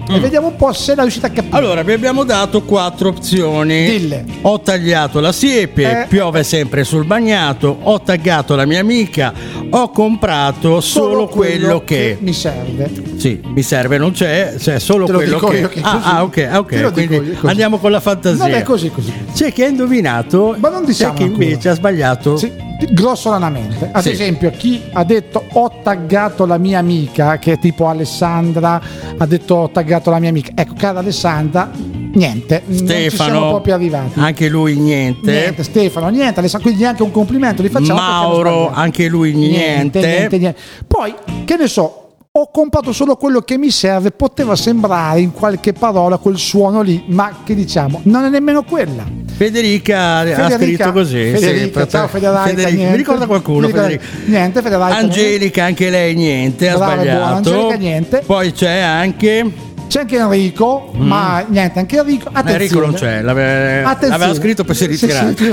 E 0.10 0.20
vediamo 0.20 0.48
un 0.48 0.56
po' 0.56 0.74
se 0.74 0.96
la 0.96 1.02
riuscite 1.04 1.28
a 1.28 1.30
capire. 1.30 1.52
Mm. 1.56 1.56
Allora, 1.56 1.82
vi 1.84 1.94
abbiamo 1.94 2.24
dato 2.24 2.64
quattro 2.64 3.10
opzioni. 3.10 3.86
Dille. 3.86 4.26
Ho 4.42 4.60
tagliato 4.60 5.20
la 5.20 5.32
siepe, 5.32 6.04
Eh. 6.04 6.08
piove 6.08 6.44
sempre 6.44 6.84
sul 6.84 7.06
bagnato, 7.06 7.78
ho 7.82 8.02
taggato 8.02 8.56
la 8.56 8.66
mia 8.66 8.82
amica, 8.82 9.34
ho 9.70 9.90
comprato 9.90 10.82
solo, 10.82 11.28
quello, 11.28 11.84
che... 11.84 12.18
mi 12.20 12.34
serve. 12.34 12.92
Sì, 13.18 13.40
mi 13.44 13.64
serve, 13.64 13.98
non 13.98 14.12
c'è, 14.12 14.56
c'è 14.58 14.78
solo 14.80 15.06
quello 15.06 15.40
che... 15.40 15.58
io 15.58 15.70
che 15.70 15.80
ah, 15.82 16.02
ah, 16.18 16.24
ok, 16.24 16.50
ok, 16.54 16.92
quindi 16.92 17.16
io, 17.16 17.38
andiamo 17.44 17.78
con 17.78 17.92
la 17.92 18.00
fantasia. 18.00 18.46
Non 18.46 18.54
è 18.54 18.62
così 18.64 18.90
così. 18.90 19.12
C'è 19.34 19.52
chi 19.54 19.64
ha 19.64 19.68
indovinato, 19.68 20.56
Ma 20.60 20.70
non 20.70 20.84
diciamo 20.86 21.14
c'è 21.14 21.18
chi 21.18 21.24
ancora. 21.24 21.44
invece 21.44 21.70
ha 21.70 21.74
sbagliato. 21.76 22.38
Sì, 22.38 22.52
grossolanamente. 22.92 23.90
Ad 23.92 24.02
Sì. 24.04 24.10
esempio, 24.12 24.52
chi 24.56 24.82
ha 24.92 25.04
detto 25.04 25.44
ho 25.54 25.72
taggato 25.84 26.46
la 26.46 26.58
mia 26.58 26.80
amica, 26.80 27.38
che 27.38 27.54
è 27.54 27.60
tipo 27.60 27.88
Alessandra, 27.88 28.82
ha 29.18 29.26
detto 29.26 29.56
ho 29.56 29.70
taggato 29.70 30.10
la 30.10 30.20
mia 30.20 30.30
amica. 30.30 30.52
Ecco, 30.56 30.74
cara 30.78 31.00
Alessandra, 31.00 31.70
niente. 32.14 32.62
non 32.66 32.78
ci 32.78 32.86
siamo 32.86 33.10
Stefano, 33.10 33.50
proprio 33.50 33.76
arrivati. 33.76 34.20
anche 34.20 34.50
lui 34.50 34.76
niente. 34.78 35.32
Niente, 35.32 35.64
Stefano, 35.64 36.10
niente, 36.10 36.40
Alessandra, 36.40 36.68
quindi 36.68 36.84
neanche 36.84 37.04
un 37.04 37.12
complimento 37.12 37.62
li 37.62 37.70
facciamo. 37.70 38.00
Mauro, 38.00 38.72
anche 38.72 39.08
lui 39.08 39.34
niente. 39.34 40.00
niente, 40.00 40.38
niente. 40.38 40.60
Poi, 40.88 41.14
che 41.46 41.56
ne 41.58 41.68
so, 41.68 42.03
ho 42.36 42.50
comprato 42.50 42.94
solo 42.94 43.16
quello 43.16 43.42
che 43.42 43.60
mi 43.60 43.70
serve, 43.70 44.10
poteva 44.10 44.56
sembrare 44.56 45.20
in 45.20 45.32
qualche 45.34 45.72
parola 45.72 46.18
quel 46.18 46.40
suono 46.40 46.82
lì, 46.82 47.04
ma 47.10 47.42
che 47.44 47.54
diciamo, 47.54 48.00
non 48.06 48.24
è 48.24 48.30
nemmeno 48.30 48.64
quella. 48.64 49.04
Federica, 49.36 50.18
ha 50.18 50.24
Federica, 50.26 50.58
scritto 50.58 50.92
così. 50.94 51.30
sì, 51.30 51.38
Federica, 51.44 51.80
per- 51.82 51.90
ciao 51.90 52.08
Federica, 52.08 52.42
Federica. 52.42 52.90
Mi 52.90 52.96
ricorda 52.96 53.28
qualcuno? 53.28 53.68
Ricorda- 53.68 53.88
Federica. 53.88 54.08
niente, 54.26 54.62
Federica. 54.64 54.96
Angelica, 54.96 55.64
anche 55.66 55.90
lei 55.92 56.16
niente, 56.16 56.70
ha 56.70 56.76
Brava 56.76 56.96
buona, 56.96 57.04
sbagliato. 57.12 57.36
Angelica, 57.36 57.76
niente. 57.76 58.24
Poi 58.26 58.52
c'è 58.52 58.80
anche. 58.80 59.52
C'è 59.88 60.00
anche 60.00 60.16
Enrico, 60.18 60.90
ma 60.96 61.46
niente, 61.48 61.78
anche 61.78 61.98
Enrico. 62.00 62.30
Attenzione. 62.30 62.50
Mm. 62.52 62.62
Enrico 62.62 62.80
non 62.80 62.94
c'è, 62.96 63.22
l'ave- 63.22 63.82
l'aveva 63.84 64.34
scritto 64.34 64.64
poi 64.64 64.74
si 64.74 64.86
è 64.86 64.92
Sì, 64.92 64.98
sì, 64.98 65.08
sì. 65.08 65.52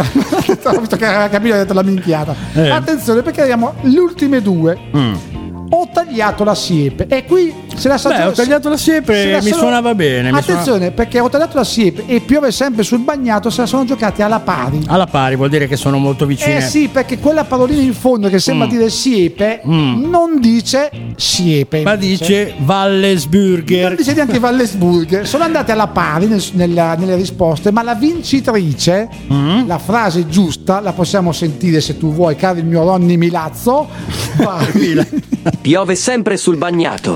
Ho 0.64 0.80
visto 0.80 0.96
che 0.96 1.04
aveva 1.04 1.28
capito 1.28 1.54
ha 1.56 1.58
detto 1.58 1.74
la 1.74 1.82
minchiata. 1.82 2.34
Eh. 2.54 2.70
Attenzione 2.70 3.20
perché 3.20 3.42
abbiamo 3.42 3.74
le 3.82 3.98
ultime 4.00 4.40
due. 4.40 4.78
Mm. 4.96 5.14
Ho 5.72 5.88
tagliato 5.92 6.42
la 6.42 6.54
siepe 6.54 7.06
e 7.08 7.24
qui 7.24 7.54
se 7.80 7.88
la 7.88 7.96
Beh, 8.02 8.24
ho 8.24 8.32
tagliato 8.32 8.68
la 8.68 8.76
siepe, 8.76 9.14
se 9.14 9.30
la 9.30 9.36
mi 9.38 9.48
sono- 9.48 9.60
suonava 9.62 9.94
bene. 9.94 10.28
Attenzione 10.30 10.90
perché 10.92 11.18
ho 11.20 11.28
tagliato 11.28 11.56
la 11.56 11.64
siepe 11.64 12.04
e 12.06 12.20
piove 12.20 12.52
sempre 12.52 12.82
sul 12.84 12.98
bagnato, 13.00 13.50
se 13.50 13.62
la 13.62 13.66
sono 13.66 13.84
giocati 13.84 14.22
alla 14.22 14.40
pari. 14.40 14.76
suonava- 14.78 14.92
Alla 14.92 15.06
pari 15.06 15.36
vuol 15.36 15.48
dire 15.48 15.66
che 15.66 15.76
sono 15.76 15.98
molto 15.98 16.26
vicine. 16.26 16.58
Eh 16.58 16.60
sì, 16.60 16.88
perché 16.88 17.18
quella 17.18 17.44
parolina 17.44 17.80
in 17.82 17.94
fondo 17.94 18.28
che 18.28 18.38
sembra 18.38 18.66
Mm. 18.66 18.70
dire 18.70 18.90
siepe 18.90 19.62
Mm. 19.66 20.08
non 20.08 20.40
dice 20.40 20.90
siepe. 21.16 21.82
Ma 21.82 21.96
dice 21.96 22.54
Wallesburger. 22.64 23.86
Non 23.88 23.96
dice 23.96 24.12
neanche 24.14 24.38
Wallesburg. 24.38 25.22
Sono 25.22 25.44
andate 25.44 25.72
alla 25.72 25.88
pari 25.88 26.26
nel- 26.26 26.42
nella- 26.52 26.94
nelle 26.94 27.16
risposte, 27.16 27.70
ma 27.72 27.82
la 27.82 27.94
vincitrice, 27.94 29.08
Mm. 29.32 29.66
la 29.66 29.78
frase 29.78 30.26
giusta, 30.28 30.80
la 30.80 30.92
possiamo 30.92 31.32
sentire 31.32 31.80
se 31.80 31.96
tu 31.98 32.12
vuoi, 32.12 32.36
caro 32.36 32.58
il 32.58 32.64
mio 32.66 32.82
Ronny 32.84 33.16
Milazzo. 33.16 33.88
Piove 35.60 35.94
sempre 35.94 36.36
sul 36.36 36.56
bagnato. 36.56 37.14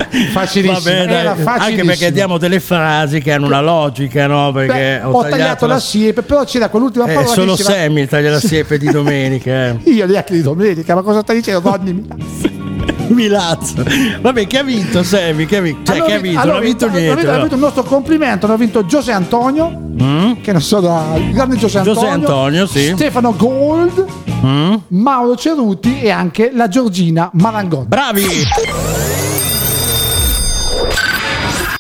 Facilissimo. 0.63 0.95
Era 0.95 1.37
anche 1.45 1.85
perché 1.85 2.13
diamo 2.13 2.39
delle 2.39 2.61
frasi 2.61 3.21
che 3.21 3.33
hanno 3.33 3.47
una 3.47 3.61
logica, 3.61 4.27
no? 4.27 4.53
Perché 4.53 5.01
Beh, 5.03 5.09
ho, 5.09 5.23
tagliato 5.23 5.67
la 5.67 5.79
siepe, 5.81 6.23
però 6.23 6.45
c'era 6.45 6.69
quell'ultima 6.69 7.07
Eh, 7.07 7.15
parola 7.15 7.27
solo 7.33 7.55
che 7.55 7.63
diceva- 7.63 7.79
Sammy 7.79 8.07
taglia 8.07 8.31
la 8.31 8.41
siepe 8.41 8.79
di 8.79 8.87
domenica. 8.93 9.51
eh. 9.69 9.77
Io 9.85 10.07
neanche 10.07 10.33
di 10.35 10.43
domenica, 10.43 10.95
ma 10.95 11.03
cosa 11.03 11.21
stai 11.23 11.37
dicendo 11.37 11.61
Ronny 11.69 12.07
Milazzo? 13.09 13.85
Vabbè, 14.21 14.47
chi 14.47 14.57
ha 14.57 14.63
vinto 14.63 15.03
Sammy? 15.03 15.45
Chi 15.47 15.57
ha 15.57 15.61
vinto? 15.61 15.93
Cioè, 15.93 16.03
chi 16.05 16.13
ha 16.13 16.17
vi- 16.17 16.23
vinto? 16.29 16.41
hanno 16.41 16.53
Non 16.53 16.61
ha 16.61 16.65
vinto 16.65 16.89
niente. 16.89 17.15
vinto- 17.15 17.31
hanno 17.31 17.41
vinto 17.41 17.55
il 17.55 17.61
nostro 17.61 17.83
complimento, 17.83 18.47
hanno 18.47 18.57
vinto 18.57 18.87
Giose 18.87 19.13
Antonio, 19.13 19.69
Mm? 20.03 20.33
che 20.43 20.53
non 20.53 20.61
so 20.61 20.81
da 20.81 21.13
il 21.17 21.31
grande 21.33 21.57
Giose 21.57 21.79
Antonio, 21.79 22.01
Giose 22.01 22.13
Antonio, 22.13 22.67
sì. 22.67 22.93
Stefano 22.95 23.35
Gold, 23.37 24.05
Mm? 24.45 24.75
Mauro 24.89 25.37
Ceruti 25.37 26.01
e 26.01 26.11
anche 26.11 26.51
la 26.55 26.69
Giorgina 26.69 27.31
Marangon. 27.33 27.87
Bravi! 27.87 28.23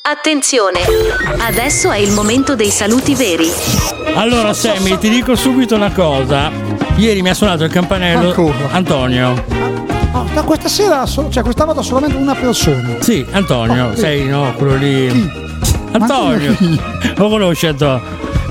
Attenzione! 0.07 0.81
Adesso 1.39 1.91
è 1.91 1.97
il 1.97 2.13
momento 2.13 2.55
dei 2.55 2.69
saluti 2.71 3.15
veri. 3.15 3.49
Allora, 4.15 4.53
Sammy, 4.53 4.99
ti 4.99 5.09
dico 5.09 5.35
subito 5.35 5.75
una 5.77 5.91
cosa. 5.93 6.51
Ieri 6.97 7.23
mi 7.23 7.31
ha 7.31 7.35
suonato 7.35 7.65
il 7.65 7.71
campanello 7.73 8.29
Ancora? 8.29 8.69
Antonio. 8.73 9.43
Ah, 10.13 10.27
da 10.35 10.43
questa 10.43 10.69
sera, 10.69 11.07
so- 11.07 11.31
cioè 11.31 11.43
questa 11.43 11.65
volta 11.65 11.81
solamente 11.81 12.17
una 12.17 12.35
persona. 12.35 12.97
Sì, 13.01 13.25
Antonio, 13.31 13.87
Oh, 13.87 13.95
sì. 13.95 14.01
sei 14.01 14.27
no, 14.27 14.53
quello 14.59 14.75
lì. 14.77 15.09
Chi? 15.11 15.31
Antonio. 15.93 16.55
chi? 16.55 16.79
Lo 17.17 17.29
conosci 17.31 17.67
Antonio? 17.67 18.03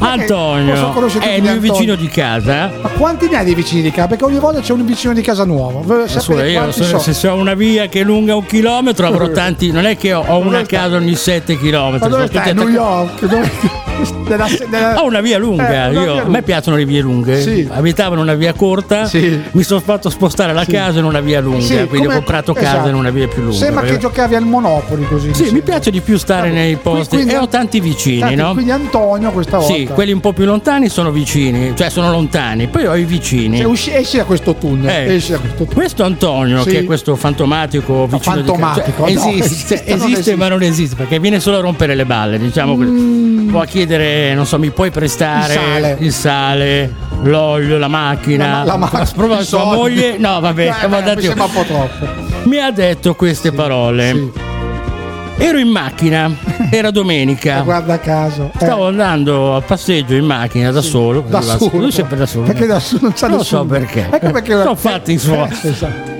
Antonio 0.03 0.91
conoscere 0.91 1.25
è 1.25 1.33
il 1.35 1.41
mio 1.43 1.59
vicino 1.59 1.95
di 1.95 2.07
casa. 2.07 2.71
Ma 2.81 2.89
quanti 2.89 3.27
ne 3.29 3.37
hai 3.37 3.45
di 3.45 3.55
vicini 3.55 3.81
di 3.81 3.91
casa? 3.91 4.07
Perché 4.07 4.25
ogni 4.25 4.39
volta 4.39 4.59
c'è 4.59 4.73
un 4.73 4.85
vicino 4.85 5.13
di 5.13 5.21
casa 5.21 5.45
nuovo. 5.45 5.83
Sapete 6.07 6.49
io 6.49 6.59
quanti 6.59 7.13
se, 7.13 7.27
ho 7.27 7.35
una 7.35 7.53
via 7.53 7.87
che 7.87 8.01
è 8.01 8.03
lunga 8.03 8.35
un 8.35 8.45
chilometro 8.45 9.07
avrò 9.07 9.29
tanti. 9.29 9.71
Non 9.71 9.85
è 9.85 9.97
che 9.97 10.13
ho, 10.13 10.23
ho 10.25 10.37
una 10.37 10.63
casa 10.63 10.95
ogni 10.95 11.15
7 11.15 11.57
chilometri. 11.57 12.09
Ma 12.09 12.15
dove 12.15 12.27
stai? 12.27 12.53
New 12.53 12.69
York? 12.69 13.25
Dove... 13.25 13.81
Della, 14.27 14.47
della- 14.69 15.01
Ho 15.01 15.05
una 15.05 15.21
via 15.21 15.37
lunga, 15.37 15.67
Eh, 15.69 15.89
una 15.89 15.91
io- 15.91 16.01
via 16.01 16.11
a 16.11 16.15
me 16.15 16.23
lunga. 16.23 16.41
piacciono 16.41 16.77
le 16.77 16.85
vie 16.85 17.01
lunghe. 17.01 17.41
Sì. 17.41 17.67
Abitavo 17.69 18.15
in 18.15 18.21
una 18.21 18.33
via 18.33 18.53
corta, 18.53 19.05
Sì. 19.05 19.39
mi 19.51 19.63
sono 19.63 19.79
fatto 19.79 20.09
spostare 20.09 20.53
la 20.53 20.63
Sì. 20.63 20.71
casa 20.71 20.99
in 20.99 21.05
una 21.05 21.19
via 21.19 21.39
lunga, 21.41 21.65
quindi 21.85 21.87
come- 21.87 22.07
ho 22.07 22.17
comprato 22.17 22.53
casa 22.53 22.67
esatto. 22.73 22.89
in 22.89 22.95
una 22.95 23.09
via 23.11 23.27
più 23.27 23.41
lunga. 23.43 23.57
Sembra 23.57 23.81
perché- 23.81 23.95
che 23.97 24.01
giocavi 24.01 24.35
al 24.35 24.43
Monopoli 24.45 25.05
così. 25.07 25.33
Sì, 25.33 25.51
mi 25.51 25.61
piace 25.61 25.91
di 25.91 26.01
più 26.01 26.17
stare 26.17 26.49
Vabbè. 26.49 26.59
nei 26.59 26.75
posti 26.77 27.15
Quindi- 27.15 27.33
e 27.33 27.37
ho 27.37 27.47
tanti 27.47 27.79
vicini, 27.79 28.19
tanti- 28.19 28.35
no? 28.35 28.53
Quindi 28.53 28.71
Antonio 28.71 29.31
questa 29.31 29.57
volta. 29.57 29.73
Sì, 29.73 29.85
quelli 29.85 30.11
un 30.11 30.19
po' 30.19 30.33
più 30.33 30.45
lontani 30.45 30.89
sono 30.89 31.11
vicini, 31.11 31.73
cioè 31.75 31.89
sono 31.89 32.09
lontani, 32.11 32.67
poi 32.67 32.85
ho 32.87 32.95
i 32.95 33.03
vicini. 33.05 33.57
Cioè, 33.57 33.65
usci- 33.67 33.91
esci 33.93 34.17
da 34.17 34.25
questo 34.25 34.55
tunnel. 34.55 34.89
Eh, 34.89 35.13
Esci 35.15 35.31
da 35.31 35.37
questo 35.39 35.57
tunnel. 35.57 35.73
questo 35.73 36.03
Antonio, 36.03 36.63
che 36.63 36.79
è 36.79 36.83
questo 36.85 37.15
fantomatico 37.15 38.05
vicino 38.07 38.19
fantomatico, 38.35 39.05
di 39.05 39.13
casa, 39.13 39.25
no, 39.27 39.31
cioè, 39.31 39.43
esiste, 39.43 39.73
esiste, 39.75 39.85
esiste, 39.85 40.11
esiste. 40.13 40.35
ma 40.35 40.47
non 40.47 40.61
esiste 40.63 40.95
perché 40.95 41.19
viene 41.19 41.39
solo 41.39 41.57
a 41.57 41.61
rompere 41.61 41.93
le 41.95 42.05
balle, 42.05 42.37
diciamo 42.39 42.75
così. 42.75 43.32
Può 43.53 43.63
chiedere, 43.65 44.33
non 44.33 44.47
so, 44.47 44.57
mi 44.57 44.71
puoi 44.71 44.89
prestare. 44.89 45.53
Il 45.53 45.59
sale. 45.59 45.97
il 45.99 46.11
sale, 46.11 46.93
l'olio, 47.21 47.77
la 47.77 47.87
macchina. 47.87 48.63
La 48.63 48.77
ma- 48.77 48.89
la 48.91 48.99
ma- 48.99 49.07
Prova 49.13 49.39
i 49.41 49.45
sua 49.45 49.59
soldi. 49.59 49.75
moglie. 49.77 50.17
No, 50.17 50.39
vabbè, 50.39 50.67
Eh, 50.69 50.73
siamo 50.79 50.95
andati- 50.95 51.27
mi 51.27 51.27
un 51.27 51.49
po' 51.53 51.61
troppo. 51.63 52.07
mi 52.45 52.57
ha 52.57 52.71
detto 52.71 53.13
queste 53.13 53.51
parole. 53.51 54.11
Sì. 54.11 54.31
Ero 55.37 55.59
in 55.59 55.67
macchina, 55.67 56.31
era 56.71 56.87
Eh, 56.89 56.91
domenica. 56.91 57.61
guarda 57.61 57.99
caso. 57.99 58.49
Eh, 58.55 58.65
Stavo 58.65 58.87
andando 58.87 59.55
a 59.55 59.61
passeggio 59.61 60.15
in 60.15 60.25
macchina 60.25 60.71
da 60.71 60.81
solo. 60.81 61.23
da 61.27 61.41
solo. 61.41 61.69
Lui 61.77 61.91
sempre 61.91 62.17
da 62.17 62.25
solo. 62.25 62.45
Perché 62.45 62.65
da 62.65 62.79
solo 62.79 63.01
non 63.03 63.13
c'è 63.13 63.27
Non 63.27 63.37
nessuno. 63.37 63.61
so 63.61 63.65
perché. 63.67 64.07
Ecco 64.11 64.31
perché 64.31 64.51
Sono 64.53 64.75
fatti 64.75 65.11
i 65.13 65.17
suoi. 65.19 65.47
Eh, 65.61 65.67
esatto. 65.69 66.12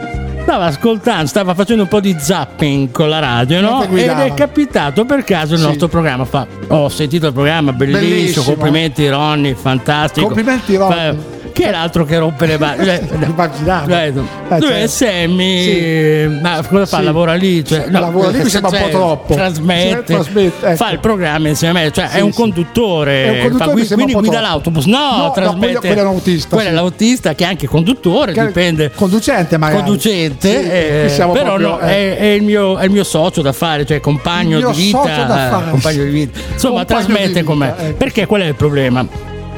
Stava 0.53 0.67
ascoltando, 0.67 1.25
stava 1.25 1.53
facendo 1.55 1.81
un 1.81 1.87
po' 1.87 1.99
di 1.99 2.15
zapping 2.15 2.91
con 2.91 3.09
la 3.09 3.17
radio, 3.17 3.59
no? 3.59 3.81
Ed 3.85 4.07
è 4.07 4.33
capitato 4.35 5.03
per 5.03 5.23
caso 5.23 5.55
il 5.55 5.59
Sì. 5.61 5.65
nostro 5.65 5.87
programma. 5.87 6.25
Fa, 6.25 6.45
ho 6.67 6.89
sentito 6.89 7.25
il 7.25 7.33
programma, 7.33 7.73
bellissimo, 7.73 8.07
Bellissimo. 8.07 8.45
complimenti 8.45 9.09
Ronny, 9.09 9.55
fantastico. 9.55 10.27
Complimenti, 10.27 10.75
Ronny. 10.75 10.93
Fa- 10.93 11.32
Che 11.53 11.63
è 11.65 11.71
l'altro 11.71 12.03
che 12.03 12.17
rompe 12.17 12.45
le 12.47 12.57
balle? 12.57 12.83
Cioè, 13.07 13.17
Immaginavo. 13.29 13.89
cioè, 13.89 14.05
Eh, 14.07 14.11
dove 14.11 14.27
certo. 14.59 14.87
Sammy? 14.87 15.63
Sì. 15.63 16.39
Ma 16.41 16.61
cosa 16.67 16.85
fa? 16.87 16.97
Sì. 16.97 17.03
Lavora 17.03 17.33
lì? 17.35 17.63
Cioè, 17.63 17.85
Lavora 17.89 18.29
lì, 18.29 18.41
mi 18.43 18.49
sembra 18.49 18.71
un 18.71 18.83
po' 18.83 18.89
troppo. 18.89 19.33
Trasmette, 19.35 20.03
trasmette, 20.03 20.65
ecco. 20.67 20.75
fa 20.75 20.91
il 20.91 20.99
programma 20.99 21.47
insieme 21.49 21.79
a 21.79 21.83
me, 21.83 21.91
cioè 21.91 22.07
Sì, 22.09 22.17
è 22.17 22.19
un 22.21 22.33
conduttore. 22.33 23.23
È 23.25 23.29
un 23.29 23.49
conduttore 23.49 23.85
fa- 23.85 23.93
quindi 23.93 24.13
po' 24.13 24.19
guida 24.19 24.39
l'autobus. 24.41 24.85
No, 24.85 24.97
No, 24.97 25.17
no, 25.17 25.31
trasmette. 25.31 25.57
quello- 25.59 25.79
quello 25.79 25.95
è 25.99 26.01
un 26.01 26.07
autista, 26.07 26.55
Quello 26.55 26.69
è 26.69 26.73
l'autista 26.73 27.35
che 27.35 27.43
è 27.43 27.47
anche 27.47 27.67
conduttore, 27.67 28.33
Che- 28.33 28.45
dipende. 28.47 28.91
Conducente 28.95 29.57
magari. 29.57 29.81
Conducente, 29.83 31.05
eh, 31.05 31.15
però 31.15 31.31
proprio, 31.33 31.57
no, 31.67 31.79
eh. 31.81 31.87
è, 31.87 32.17
è 32.17 32.25
il 32.25 32.41
mio, 32.43 32.77
è 32.77 32.85
il 32.85 32.91
mio 32.91 33.03
socio 33.03 33.41
da 33.41 33.53
fare, 33.53 33.85
cioè 33.85 33.99
compagno 33.99 34.57
di 34.71 34.81
vita. 34.81 35.67
compagno 35.69 36.03
di 36.03 36.09
vita. 36.09 36.39
Insomma, 36.53 36.83
trasmette 36.85 37.43
con 37.43 37.57
me. 37.59 37.73
ecco. 37.77 37.97
Perché 37.97 38.25
qual 38.25 38.41
è 38.41 38.45
il 38.47 38.55
problema? 38.55 39.05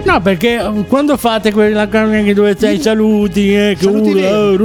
No, 0.05 0.21
perché 0.21 0.55
eh, 0.59 0.85
quando 0.87 1.17
fate 1.17 1.51
quella 1.51 1.87
cosa 1.87 2.21
che 2.21 2.33
dove 2.35 2.55
c'è 2.55 2.69
i 2.69 2.79
saluti, 2.81 3.53
eh, 3.55 3.75
che 3.77 3.85
Saluti 3.85 4.11
uno- 4.11 4.19
veri. 4.21 4.63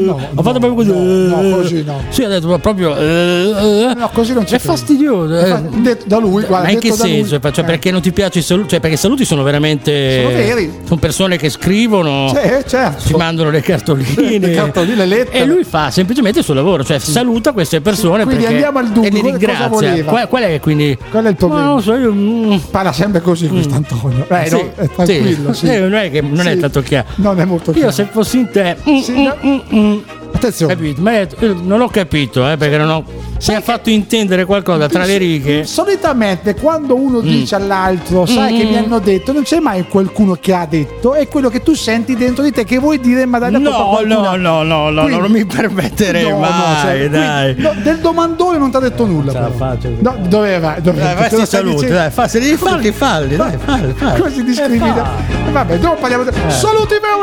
eh, 0.00 0.04
No, 0.06 0.12
ho 0.34 0.42
fatto 0.42 0.58
no, 0.58 0.58
proprio 0.58 0.74
così. 0.74 0.88
no, 0.90 1.36
no, 1.36 1.42
eh. 1.48 1.50
così 1.52 1.84
no. 1.84 2.00
Sì, 2.08 2.22
ho 2.22 2.28
detto 2.28 2.58
proprio. 2.58 2.96
eh, 2.96 3.52
eh. 3.90 3.94
No, 3.96 4.10
così 4.12 4.32
non 4.32 4.44
ci 4.46 4.54
È 4.56 4.58
fastidioso. 4.58 5.38
eh. 5.38 5.60
Detto 5.82 6.04
da 6.08 6.18
lui, 6.18 6.42
guarda, 6.44 6.66
Ma 6.66 6.70
in 6.72 6.80
che 6.80 6.92
senso? 6.92 7.38
Cioè, 7.40 7.50
Eh. 7.60 7.62
perché 7.64 7.90
non 7.92 8.00
ti 8.00 8.10
piace 8.12 8.40
i 8.40 8.42
saluti? 8.42 8.70
Cioè, 8.70 8.80
perché 8.80 8.96
i 8.96 8.98
saluti 8.98 9.24
sono 9.24 9.42
veramente. 9.44 10.22
Sono 10.22 10.34
veri. 10.36 10.72
Sono 10.84 11.00
persone 11.00 11.36
che 11.36 11.48
scrivono. 11.48 12.28
Sì, 12.28 12.34
certo. 12.68 13.06
Ci 13.06 13.14
mandano 13.14 13.50
le 13.50 13.60
cartoline, 13.60 14.38
Le 14.38 14.50
cartoline, 14.54 14.96
le 14.96 15.06
lettere. 15.06 15.38
e 15.38 15.46
lui 15.46 15.62
fa 15.64 15.90
semplicemente 15.92 16.40
il 16.40 16.44
suo 16.44 16.54
lavoro, 16.54 16.82
cioè 16.84 16.98
saluta 16.98 17.52
queste 17.52 17.80
persone 17.80 18.24
Quindi 18.24 18.42
perché 18.42 18.52
andiamo 18.54 18.78
al 18.80 18.88
dunque, 18.88 19.08
e 19.08 19.10
li 19.12 19.20
ringrazia. 19.22 20.04
Qual, 20.04 20.28
qual 20.28 20.42
è 20.42 20.58
quindi? 20.60 20.96
Qual 21.10 21.24
è 21.24 21.28
il 21.28 21.36
problema? 21.36 21.74
Lo 21.74 21.80
so, 21.80 21.94
io. 21.94 22.12
mm, 22.12 22.56
Parla 22.70 22.92
sempre 22.92 23.20
così 23.20 23.46
quest'Antonio. 23.48 24.26
Eh, 24.28 24.46
sì, 24.48 24.55
no, 24.56 24.72
è 24.74 24.88
tranquillo, 24.88 25.52
sì. 25.52 25.66
Eh, 25.68 25.78
non 25.80 25.94
è 25.94 26.10
che 26.10 26.20
non 26.20 26.46
è 26.46 26.56
tanto 26.58 26.80
chiaro. 26.82 27.06
Non 27.16 27.40
è 27.40 27.44
molto 27.44 27.70
Io 27.70 27.76
chiaro. 27.76 27.90
se 27.92 28.04
fossi 28.10 28.38
in 28.38 28.50
te. 28.50 28.76
mm, 28.88 28.98
Sì, 29.00 29.12
mm, 29.12 29.22
no. 29.24 29.36
mm, 29.44 29.58
mm, 29.78 29.98
Attenzione. 30.36 30.74
capito? 30.74 31.00
Ma 31.02 31.18
io- 31.18 31.26
io 31.40 31.56
non 31.62 31.80
ho 31.80 31.88
capito, 31.88 32.48
eh, 32.50 32.56
perché 32.56 32.76
non 32.78 32.88
ho. 32.90 33.04
Se 33.38 33.54
ha 33.54 33.60
fatto 33.60 33.90
intendere 33.90 34.44
qualcosa 34.46 34.88
tra 34.88 35.04
le 35.04 35.18
righe. 35.18 35.64
Solitamente 35.64 36.54
quando 36.54 36.94
uno 36.94 37.20
dice 37.20 37.54
all'altro, 37.54 38.24
sai 38.24 38.52
Mm. 38.54 38.56
che 38.58 38.64
mi 38.64 38.76
hanno 38.78 38.98
detto, 38.98 39.32
non 39.32 39.42
c'è 39.42 39.58
mai 39.60 39.86
qualcuno 39.88 40.36
che 40.40 40.54
ha 40.54 40.66
detto, 40.66 41.12
è 41.14 41.28
quello 41.28 41.48
che 41.50 41.62
tu 41.62 41.74
senti 41.74 42.16
dentro 42.16 42.42
di 42.42 42.50
te 42.52 42.64
che 42.64 42.78
vuoi 42.78 42.98
dire, 43.00 43.26
ma 43.26 43.38
dai 43.38 43.50
la 43.50 43.58
No, 43.58 44.00
no, 44.04 44.36
no, 44.36 44.62
no, 44.62 44.90
no, 44.90 45.02
Quindi- 45.02 45.20
non 45.20 45.30
mi 45.30 45.44
permetterei 45.44 46.22
No, 46.24 46.30
no, 46.30 46.38
mai, 46.38 46.80
cioè, 46.82 46.96
quindi, 46.98 47.18
dai. 47.18 47.54
no, 47.58 47.74
del 47.82 47.98
domandone 47.98 48.58
non 48.58 48.70
ti 48.70 48.76
ha 48.76 48.80
detto 48.80 49.04
nulla. 49.04 49.32
Ce 49.32 49.38
la 49.38 49.44
però. 49.46 49.56
faccio. 49.56 49.88
No, 49.98 50.16
doveva, 50.28 50.76
doveva. 50.80 51.04
Dai, 51.14 51.28
vai, 51.28 51.40
dicendo. 51.40 51.80
dai, 51.82 52.10
fa, 52.10 52.28
se 52.28 52.40
devi 52.40 52.56
farli, 52.56 52.92
falli, 52.92 53.36
dai, 53.36 53.56
falli, 53.62 53.92
falli. 53.94 54.20
Così 54.20 54.44
discrimina. 54.44 55.04
Eh. 55.46 55.50
Vabbè, 55.52 55.78
dopo 55.78 55.96
parliamo. 56.00 56.24
di- 56.24 56.30
Saluti 56.48 56.94
veri, 56.94 57.14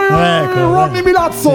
Ecco, 0.46 0.60
Ronny 0.60 1.02
Milazzo. 1.04 1.50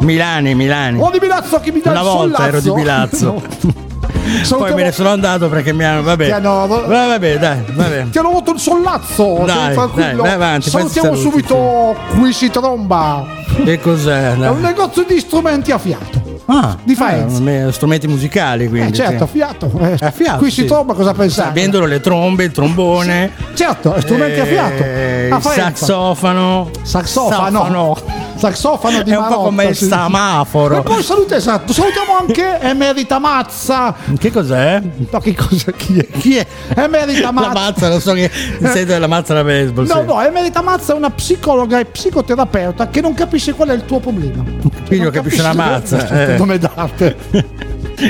Milani, 0.00 0.54
Milani. 0.54 0.98
Ronny 0.98 1.18
Milazzo 1.20 1.60
che 1.60 1.72
mi 1.72 1.80
dà 1.82 1.90
Una 1.90 2.02
volta 2.02 2.46
ero 2.46 2.60
di. 2.60 2.70
Milazzo. 2.70 3.42
No. 4.28 4.34
Poi 4.36 4.44
Salutiamo- 4.44 4.76
me 4.76 4.82
ne 4.82 4.92
sono 4.92 5.08
andato 5.08 5.48
perché 5.48 5.72
mi 5.72 5.84
hanno. 5.84 6.02
Vabbè. 6.02 6.26
Ti 6.26 6.30
hanno- 6.32 6.66
Va- 6.66 7.06
vabbè, 7.06 7.38
dai, 7.38 7.64
vabbè. 7.72 8.10
Ti 8.10 8.18
hanno 8.18 8.30
rotto 8.32 8.52
il 8.52 8.58
sollazzo. 8.60 9.42
Dai, 9.46 9.74
dai, 9.94 10.14
vai 10.16 10.32
avanti, 10.32 10.68
poi 10.68 10.82
ti 10.84 10.88
Salutiamo 10.90 11.16
saluti, 11.16 11.20
subito 11.22 11.96
qui 12.18 12.32
si 12.34 12.50
tromba. 12.50 13.24
Che 13.64 13.80
cos'è? 13.80 14.34
È 14.34 14.48
un 14.50 14.60
negozio 14.60 15.04
di 15.08 15.18
strumenti 15.18 15.70
a 15.72 15.78
fiato. 15.78 16.20
Ah, 16.44 16.76
di 16.82 16.94
Faenza. 16.94 17.42
ah, 17.68 17.72
strumenti 17.72 18.06
musicali, 18.06 18.68
quindi. 18.68 18.92
Eh, 18.92 18.94
certo, 18.94 19.24
a 19.24 19.26
sì. 19.26 19.32
fiato. 19.32 19.70
Eh, 19.80 19.96
A 19.98 20.10
fiato, 20.10 20.38
qui 20.38 20.50
si 20.50 20.60
sì. 20.62 20.66
tromba, 20.66 20.92
cosa 20.92 21.14
pensate? 21.14 21.52
Vendono 21.52 21.86
le 21.86 22.00
trombe, 22.00 22.44
il 22.44 22.52
trombone. 22.52 23.30
Certo, 23.54 23.94
strumenti 24.00 24.40
a 24.40 24.44
fiato. 24.44 24.82
eh, 24.82 25.28
A 25.30 25.36
il 25.36 25.42
Faenza. 25.42 25.62
saxofano. 25.62 26.70
Saxofano. 26.82 27.96
Saxofano. 28.38 29.02
Di 29.02 29.10
È 29.10 29.16
un 29.16 29.22
po' 29.22 29.28
Marotta, 29.28 29.44
come 29.44 29.64
il 29.64 29.76
semaforo. 29.76 30.78
E 30.78 30.82
poi 30.82 31.02
saluta 31.02 31.36
esatto. 31.36 31.72
Salutiamo 31.72 32.16
anche 32.18 32.60
Emerita 32.60 33.18
Mazza. 33.18 33.94
Che 34.18 34.30
cos'è? 34.30 34.80
No, 35.10 35.18
che 35.20 35.34
cosa? 35.34 35.72
Chi 35.72 35.98
è? 35.98 36.06
Chi 36.18 36.36
è? 36.36 36.46
Emerita 36.74 37.20
La 37.20 37.32
Mazza. 37.32 37.52
mazza, 37.52 37.88
lo 37.88 38.00
so 38.00 38.12
che 38.12 38.30
sei 38.62 38.84
della 38.84 39.06
mazza 39.06 39.34
da 39.34 39.44
baseball. 39.44 39.86
No, 39.86 40.00
sì. 40.00 40.04
no, 40.06 40.22
Emerita 40.22 40.62
Mazza 40.62 40.92
è 40.92 40.96
una 40.96 41.10
psicologa 41.10 41.78
e 41.78 41.84
psicoterapeuta 41.84 42.88
che 42.88 43.00
non 43.00 43.14
capisce 43.14 43.54
qual 43.54 43.68
è 43.68 43.74
il 43.74 43.84
tuo 43.84 43.98
problema. 43.98 44.44
Quindi 44.86 45.04
non 45.04 45.12
capisce 45.12 45.42
la 45.42 45.54
mazza. 45.54 46.08
eh. 46.34 46.36
nome 46.36 46.58
d'arte. 46.58 47.16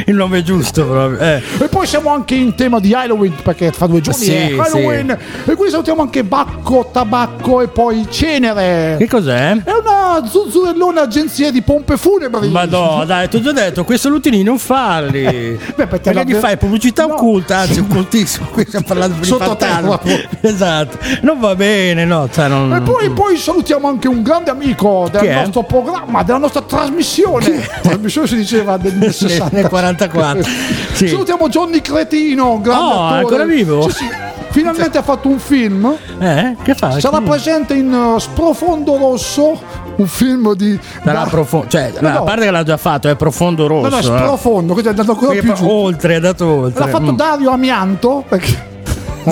Il 0.06 0.14
nome 0.14 0.42
giusto 0.42 0.84
proprio. 0.86 1.18
eh. 1.18 1.42
E 1.60 1.68
poi 1.68 1.86
siamo 1.86 2.12
anche 2.12 2.34
in 2.34 2.54
tema 2.54 2.78
di 2.80 2.92
Halloween 2.94 3.34
perché 3.42 3.72
fra 3.72 3.86
due 3.86 4.00
giorni 4.00 4.24
Sì, 4.24 4.32
è 4.34 4.54
Halloween. 4.58 5.10
E 5.10 5.54
quindi 5.54 5.70
salutiamo 5.70 6.02
anche 6.02 6.24
Bacco, 6.24 6.88
Tabacco 6.92 7.60
e 7.60 7.68
poi 7.68 8.06
Cenere. 8.10 8.96
Che 8.98 9.08
cos'è? 9.08 9.56
È 9.62 9.70
una 9.72 10.22
zuzzurellona 10.26 11.02
agenzia 11.02 11.50
di 11.50 11.62
pompe 11.62 11.96
funebri. 11.96 12.48
Ma 12.48 12.64
no, 12.64 13.02
dai, 13.06 13.28
ti 13.28 13.36
ho 13.36 13.40
già 13.40 13.52
detto, 13.52 13.84
quei 13.84 13.98
salutini 13.98 14.42
non 14.42 14.58
farli. 14.58 15.58
perché 15.74 15.86
perché 15.86 16.12
la- 16.12 16.22
gli 16.24 16.34
fai 16.34 16.56
pubblicità 16.56 17.06
No. 17.06 17.14
occulta, 17.14 17.58
anzi 17.58 17.80
occultissimo. 17.80 18.46
Qui 18.52 18.64
stiamo 18.66 18.84
parlando 18.88 19.16
di 19.20 19.26
fantasmi. 19.26 20.26
Esatto. 20.40 20.98
Non 21.22 21.38
va 21.40 21.54
bene, 21.54 22.04
no. 22.04 22.28
Cioè, 22.30 22.48
non... 22.48 22.72
E 22.74 22.80
poi, 22.80 23.10
poi 23.10 23.36
salutiamo 23.36 23.88
anche 23.88 24.08
un 24.08 24.22
grande 24.22 24.50
amico 24.50 25.08
del 25.10 25.20
Chi 25.20 25.26
è? 25.26 25.34
nostro 25.34 25.62
programma, 25.62 26.22
della 26.22 26.38
nostra 26.38 26.60
trasmissione. 26.62 27.66
Trasmissione 27.82 28.26
si 28.26 28.36
diceva 28.36 28.76
del 28.76 28.94
nel 28.98 29.12
60. 29.12 29.68
Nel 29.86 29.96
44. 30.10 30.42
Sì. 30.92 31.08
Salutiamo 31.08 31.48
Johnny 31.48 31.80
Cretino, 31.80 32.60
grande 32.60 32.82
Oh, 32.84 33.04
attore. 33.04 33.18
ancora 33.20 33.44
vivo? 33.44 33.82
Sì, 33.88 33.90
sì. 33.90 34.08
Finalmente 34.50 34.96
ha 34.98 35.02
fatto 35.02 35.28
un 35.28 35.38
film. 35.38 35.94
Eh? 36.18 36.56
Che 36.62 36.74
fa? 36.74 36.98
Sarà 36.98 37.20
presente 37.20 37.74
in 37.74 37.92
uh, 37.92 38.18
Sprofondo 38.18 38.96
Rosso, 38.96 39.60
un 39.96 40.06
film 40.06 40.54
di. 40.54 40.76
Sarà 41.04 41.24
da- 41.24 41.28
profondo. 41.28 41.68
Cioè, 41.68 41.92
No, 42.00 42.08
a 42.08 42.12
no. 42.12 42.22
parte 42.24 42.44
che 42.46 42.50
l'ha 42.50 42.62
già 42.62 42.76
fatto, 42.78 43.08
è 43.08 43.14
profondo 43.14 43.66
rosso. 43.66 43.88
No, 43.88 43.88
no, 43.90 43.96
è 43.96 44.00
eh. 44.00 44.02
sprofondo, 44.02 44.72
questo 44.72 44.88
è 44.90 44.94
andato 44.94 45.12
ancora 45.12 45.38
più 45.38 45.54
oltre, 45.68 46.12
è 46.12 46.16
andato 46.16 46.46
oltre. 46.46 46.84
L'ha 46.84 46.90
fatto 46.90 47.12
Mm. 47.12 47.16
Dario 47.16 47.50
Amianto, 47.50 48.24
perché 48.26 48.66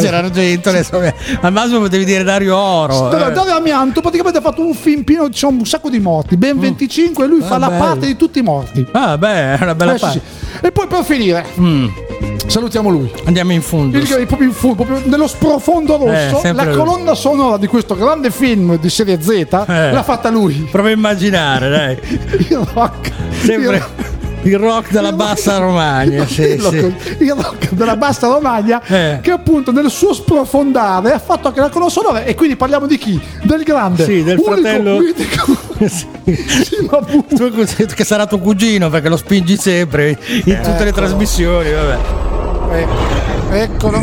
C'era 0.01 0.19
Argento, 0.19 0.69
adesso- 0.69 1.01
al 1.41 1.53
massimo 1.53 1.81
potevi 1.81 2.05
dire 2.05 2.23
Dario 2.23 2.57
Oro. 2.57 3.09
Dario 3.09 3.29
eh. 3.29 3.33
Dario 3.33 3.55
Amianto 3.57 4.01
praticamente 4.01 4.39
ha 4.39 4.43
fatto 4.43 4.65
un 4.65 4.75
film 4.75 5.03
pieno, 5.05 5.29
c'è 5.29 5.47
un 5.47 5.65
sacco 5.65 5.89
di 5.91 5.99
morti, 5.99 6.37
ben 6.37 6.59
25 6.59 7.25
e 7.25 7.29
lui 7.29 7.41
fa 7.43 7.59
la 7.59 7.69
bello. 7.69 7.85
parte 7.85 8.07
di 8.07 8.17
tutti 8.17 8.39
i 8.39 8.43
morti. 8.43 8.87
Ah, 8.93 9.17
beh, 9.19 9.57
è 9.57 9.63
una 9.63 9.75
bella 9.75 9.93
Eh, 9.95 9.99
sì, 9.99 10.05
parte. 10.05 10.21
sì. 10.61 10.65
E 10.67 10.73
poi 10.73 10.87
per 10.87 11.05
finire, 11.05 11.45
Mm. 11.61 11.87
Salutiamo 12.47 12.89
lui. 12.91 13.11
Andiamo 13.25 13.53
in 13.53 13.61
fondo. 13.61 13.99
Proprio 13.99 14.47
in 14.47 14.53
fondo, 14.53 14.85
proprio 14.85 15.03
nello 15.11 15.27
sprofondo 15.27 15.97
rosso, 15.97 16.43
Eh, 16.45 16.53
la 16.53 16.63
lui. 16.65 16.77
colonna 16.77 17.15
sonora 17.15 17.57
di 17.57 17.67
questo 17.67 17.97
grande 17.97 18.31
film 18.31 18.79
di 18.79 18.89
serie 18.89 19.21
Z 19.21 19.29
Eh. 19.31 19.91
l'ha 19.93 20.03
fatta 20.05 20.31
lui. 20.31 20.67
Prova 20.71 20.89
a 20.89 20.93
immaginare, 20.93 21.69
dai. 21.69 21.99
Il 22.49 22.67
rock. 22.73 23.11
Sempre 23.43 23.77
il- 23.77 23.85
il 24.49 24.59
rock 24.59 24.91
della 24.93 25.13
bassa 25.13 25.59
Romagna. 25.59 26.27
Sì, 26.27 26.43
il, 26.55 26.61
sì. 26.61 26.81
rock, 26.81 27.17
il 27.21 27.33
rock 27.35 27.73
della 27.73 27.97
bassa 27.97 28.29
Romagna 28.29 28.83
Eh. 28.85 29.19
che 29.23 29.31
appunto 29.31 29.73
nel 29.73 29.91
suo 29.91 30.13
sprofondare 30.13 31.13
ha 31.13 31.19
fatto 31.19 31.49
anche 31.49 31.61
la 31.61 31.69
colonna 31.69 31.91
sonora 31.91 32.23
e 32.25 32.35
quindi 32.35 32.57
parliamo 32.57 32.87
di 32.87 32.99
chi? 32.99 33.21
Del 33.43 33.63
grande 33.63 34.05
Sì, 34.05 34.23
del 34.23 34.39
unico, 34.39 34.53
fratello- 34.55 34.99
mitico 34.99 35.57
Sì. 35.87 36.07
Che 37.95 38.05
sarà 38.05 38.27
tuo 38.27 38.39
cugino 38.39 38.89
perché 38.91 39.09
lo 39.09 39.17
spingi 39.17 39.57
sempre 39.57 40.11
in 40.11 40.17
tutte 40.17 40.45
le 40.45 40.61
Eccolo. 40.69 40.91
trasmissioni. 40.93 41.71
Vabbè. 41.71 41.99
Ecco, 42.73 43.53
eccolo 43.53 44.01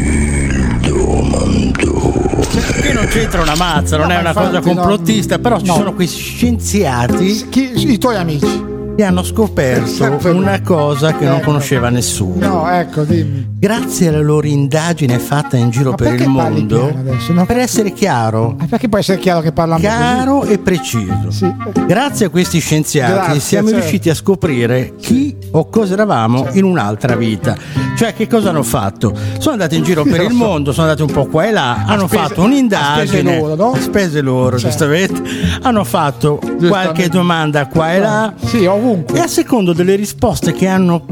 Qui 2.82 2.94
non 2.94 3.08
c'entra 3.08 3.42
una 3.42 3.56
mazza, 3.56 3.98
non 3.98 4.08
No, 4.08 4.14
è 4.14 4.20
una 4.20 4.30
infatti 4.30 4.48
cosa 4.48 4.60
no. 4.60 4.66
complottista, 4.76 5.40
però 5.40 5.58
ci 5.60 5.66
No. 5.66 5.74
sono 5.76 5.94
questi 5.94 6.20
scienziati 6.20 7.48
Chi- 7.50 7.92
i 7.92 7.98
tuoi 7.98 8.16
amici 8.16 8.72
che 8.96 9.04
hanno 9.04 9.24
scoperto 9.24 10.20
una 10.30 10.62
cosa 10.62 11.16
che 11.16 11.26
non 11.26 11.36
Ecco. 11.38 11.46
conosceva 11.46 11.90
nessuno. 11.90 12.46
no 12.48 12.70
ecco 12.70 13.04
dimmi 13.04 13.52
Grazie 13.64 14.10
alla 14.10 14.20
loro 14.20 14.46
indagine 14.46 15.20
fatta 15.20 15.56
in 15.56 15.70
giro 15.70 15.92
Ma 15.92 15.96
per 15.96 16.20
il 16.20 16.28
mondo? 16.28 16.94
No. 17.30 17.46
per 17.46 17.58
essere 17.60 17.94
chiaro, 17.94 18.58
Eh, 18.62 18.66
perché 18.66 18.90
può 18.90 18.98
essere 19.00 19.20
chiaro 19.20 19.40
che 19.40 19.54
parlano 19.54 19.80
chiaro 19.80 20.44
e 20.44 20.58
preciso. 20.58 21.30
Sì. 21.32 21.50
Grazie 21.88 22.26
a 22.26 22.30
questi 22.30 22.60
scienziati 22.60 23.14
Grazie, 23.14 23.40
siamo 23.40 23.68
certo. 23.70 23.80
riusciti 23.82 24.10
a 24.10 24.16
scoprire 24.16 24.96
chi 25.00 25.34
o 25.52 25.70
cosa 25.70 25.94
eravamo 25.94 26.50
in 26.52 26.66
un'altra 26.66 27.16
vita. 27.16 27.56
Cioè, 27.96 28.14
che 28.14 28.28
cosa 28.28 28.50
hanno 28.50 28.64
fatto? 28.64 29.16
Sono 29.38 29.54
andati 29.54 29.78
in 29.78 29.84
giro 29.84 30.04
per 30.04 30.22
il 30.24 30.34
mondo, 30.34 30.74
sono 30.74 30.88
andati 30.90 31.08
un 31.08 31.12
po' 31.14 31.28
qua 31.28 31.46
e 31.46 31.52
là, 31.52 31.86
hanno 31.88 32.08
spese- 32.08 32.22
fatto 32.24 32.42
un'indagine. 32.42 33.02
a 33.02 33.06
spese 33.08 33.22
loro, 33.40 33.56
no? 33.56 33.72
a 33.72 33.80
spese 33.80 34.22
loro, 34.22 34.58
Certo. 34.60 34.68
giustamente. 34.68 35.22
Hanno 35.62 35.84
fatto 35.86 36.40
qualche 36.70 37.10
domanda 37.10 37.68
qua 37.68 37.94
e 37.94 38.00
là. 38.00 38.34
sì 38.44 38.66
ovunque 38.66 39.18
E 39.18 39.22
a 39.22 39.28
secondo 39.28 39.74
delle 39.74 39.96
risposte 39.96 40.54
che 40.54 40.68
hanno 40.68 41.06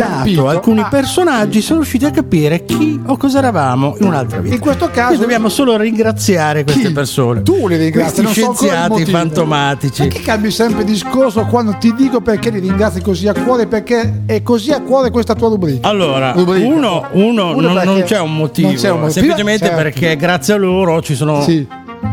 dato 0.00 0.48
alcuni 0.48 0.80
Ah, 0.80 0.88
personaggi, 0.88 1.60
sono 1.60 1.80
riusciti 1.80 2.06
a 2.06 2.10
capire 2.10 2.64
chi 2.64 2.98
o 3.04 3.18
cosa 3.18 3.36
eravamo 3.36 3.96
in 4.00 4.06
un'altra 4.06 4.38
vita. 4.38 4.54
In 4.54 4.60
questo 4.60 4.86
caso- 4.86 5.08
Quindi 5.08 5.20
dobbiamo 5.24 5.50
solo 5.50 5.76
ringraziare 5.76 6.64
queste 6.64 6.86
Chi? 6.86 6.92
persone. 6.92 7.42
Tu 7.42 7.68
li 7.68 7.76
ringrazi, 7.76 8.22
Questi 8.22 8.22
non 8.22 8.32
so 8.32 8.40
scienziati 8.40 8.88
motivo. 8.92 9.10
fantomatici. 9.10 10.02
Perché 10.04 10.20
cambi 10.22 10.50
sempre 10.50 10.84
discorso 10.84 11.44
quando 11.44 11.76
ti 11.78 11.92
dico 11.94 12.22
perché 12.22 12.48
li 12.48 12.60
ringrazi 12.60 13.02
così 13.02 13.28
a 13.28 13.34
cuore? 13.34 13.66
Perché 13.66 14.22
è 14.24 14.42
così 14.42 14.70
a 14.72 14.80
cuore 14.80 15.10
questa 15.10 15.34
tua 15.34 15.48
rubrica. 15.50 15.86
Allora, 15.86 16.32
Rubrica. 16.32 16.66
uno, 16.66 17.04
uno 17.12 17.54
Uno 17.54 17.72
non, 17.72 17.82
non 17.84 18.02
c'è 18.02 18.20
un 18.20 18.34
motivo, 18.34 18.68
non 18.68 18.76
c'è 18.78 18.88
un 18.90 19.00
motivo. 19.00 19.12
semplicemente 19.12 19.66
Certo. 19.66 19.82
perché 19.82 20.16
grazie 20.16 20.54
a 20.54 20.56
loro 20.56 21.02
ci 21.02 21.14
sono, 21.14 21.42
Sì, 21.42 21.66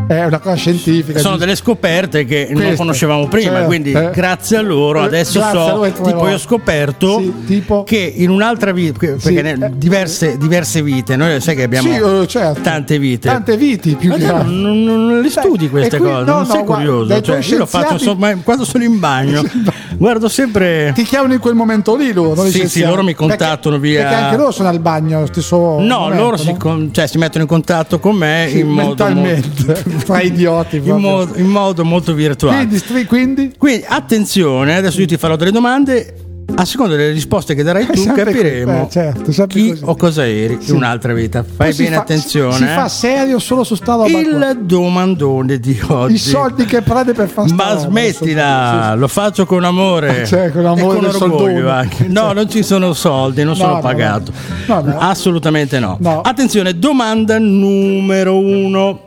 è 0.07 0.23
una 0.25 0.39
cosa 0.39 0.55
scientifica. 0.55 1.19
sono 1.19 1.35
delle 1.37 1.55
scoperte 1.55 2.23
che 2.25 2.45
non 2.49 2.61
Queste. 2.61 2.75
conoscevamo 2.77 3.27
prima, 3.27 3.51
Certo, 3.51 3.65
quindi 3.65 3.91
eh. 3.91 4.09
grazie 4.13 4.57
a 4.57 4.61
loro 4.61 5.01
Eh, 5.01 5.05
adesso 5.05 5.41
so, 5.41 5.91
tipo 6.03 6.27
io 6.27 6.35
ho 6.35 6.37
scoperto 6.37 7.19
Sì, 7.19 7.33
tipo? 7.45 7.83
che 7.83 8.13
in 8.15 8.29
un'altra 8.29 8.71
vita, 8.71 8.97
perché 8.97 9.19
Sì, 9.19 9.35
eh. 9.35 9.57
diverse, 9.75 10.37
diverse 10.37 10.81
vite, 10.81 11.15
noi 11.15 11.41
sai 11.41 11.55
che 11.55 11.63
abbiamo 11.63 11.89
Sì, 11.91 11.95
eh, 12.21 12.27
certo. 12.27 12.61
tante 12.61 12.97
vite. 12.99 13.27
Tante 13.27 13.57
viti 13.57 13.95
più 13.95 14.13
che 14.13 14.25
non, 14.25 14.35
altro. 14.35 14.51
non- 14.51 14.83
non 14.83 15.21
le 15.21 15.29
studi 15.29 15.69
queste 15.69 15.97
qui- 15.97 16.07
cose, 16.07 16.23
no, 16.23 16.31
non 16.31 16.39
no, 16.39 16.45
sei 16.45 16.63
guarda, 16.63 16.85
curioso. 16.85 17.09
Cioè, 17.13 17.21
tuoi 17.21 17.41
io 17.49 17.57
lo 17.57 17.65
faccio 17.65 17.97
scienziati- 17.97 18.35
so- 18.37 18.41
quando 18.43 18.63
sono 18.65 18.83
in 18.83 18.99
bagno, 18.99 19.43
guardo 19.97 20.29
sempre. 20.29 20.91
Ti 20.95 21.03
chiamano 21.03 21.33
in 21.33 21.39
quel 21.39 21.53
momento 21.55 21.95
lì 21.97 22.13
loro, 22.13 22.33
non 22.35 22.45
Sì, 22.45 22.51
sì, 22.51 22.57
scienziati. 22.59 22.89
loro 22.89 23.03
mi 23.03 23.13
contattano 23.13 23.77
perché, 23.77 23.79
via- 23.79 24.01
Perché 24.03 24.15
anche 24.15 24.37
loro 24.37 24.51
sono 24.51 24.69
al 24.69 24.79
bagno 24.79 25.17
allo 25.17 25.25
stesso 25.27 25.79
No, 25.79 25.97
momento, 25.99 26.23
loro 26.23 26.37
si, 26.37 26.51
no? 26.51 26.57
con- 26.57 26.89
cioè, 26.93 27.07
si 27.07 27.17
mettono 27.17 27.43
in 27.43 27.49
contatto 27.49 27.99
con 27.99 28.15
me 28.15 28.47
Sì, 28.49 28.59
in, 28.59 28.67
modo 28.67 28.87
mentalmente, 28.87 29.83
fra 30.05 30.21
idioti. 30.21 30.77
in, 30.83 30.95
modo, 30.97 31.35
in 31.37 31.47
modo 31.47 31.83
molto 31.85 32.13
virtuale. 32.13 32.67
Quindi, 32.67 33.05
quindi 33.05 33.53
Quindi 33.57 33.85
attenzione, 33.87 34.75
adesso 34.75 34.99
io 35.01 35.07
ti 35.07 35.17
farò 35.17 35.35
delle 35.35 35.51
domande. 35.51 36.21
A 36.55 36.63
seconda 36.63 36.95
delle 36.95 37.11
risposte 37.11 37.53
che 37.55 37.61
darai 37.61 37.85
È 37.87 37.91
tu, 37.91 38.05
capiremo 38.09 38.83
eh, 38.83 38.89
certo, 38.89 39.45
chi 39.47 39.67
così. 39.67 39.81
o 39.83 39.95
cosa 39.97 40.25
eri 40.25 40.57
in 40.61 40.75
un'altra 40.75 41.11
vita. 41.13 41.43
Fai 41.43 41.53
poi 41.57 41.73
si 41.73 41.83
bene 41.83 41.95
fa- 41.95 42.01
attenzione. 42.03 42.53
Si 42.55 42.63
eh. 42.63 42.67
fa 42.67 42.87
serio 42.87 43.37
solo 43.37 43.65
su 43.65 43.75
sta 43.75 43.95
roba. 43.95 44.09
qua. 44.09 44.19
Il 44.21 44.57
domandone 44.61 45.59
di 45.59 45.77
oggi. 45.89 46.13
I 46.13 46.17
soldi 46.17 46.63
che 46.63 46.81
prende 46.81 47.11
per 47.11 47.27
fare 47.27 47.51
Ma 47.51 47.73
roba, 47.73 47.79
smettila, 47.81 48.95
lo 48.95 49.09
faccio 49.09 49.45
con 49.45 49.65
amore, 49.65 50.23
Cioè, 50.25 50.49
con 50.53 50.65
amore 50.65 51.09
e 51.09 51.11
con 51.11 51.31
orgoglio 51.31 51.69
anche. 51.69 52.07
No, 52.07 52.21
Cioè. 52.27 52.33
non 52.35 52.49
ci 52.49 52.63
sono 52.63 52.93
soldi, 52.93 53.43
non 53.43 53.51
No, 53.57 53.59
sono 53.59 53.73
no, 53.73 53.79
pagato. 53.81 54.31
no. 54.67 54.97
Assolutamente. 54.99 55.79
No. 55.79 55.99
Attenzione, 56.23 56.79
domanda 56.79 57.37
numero 57.39 58.37
uno. 58.39 59.06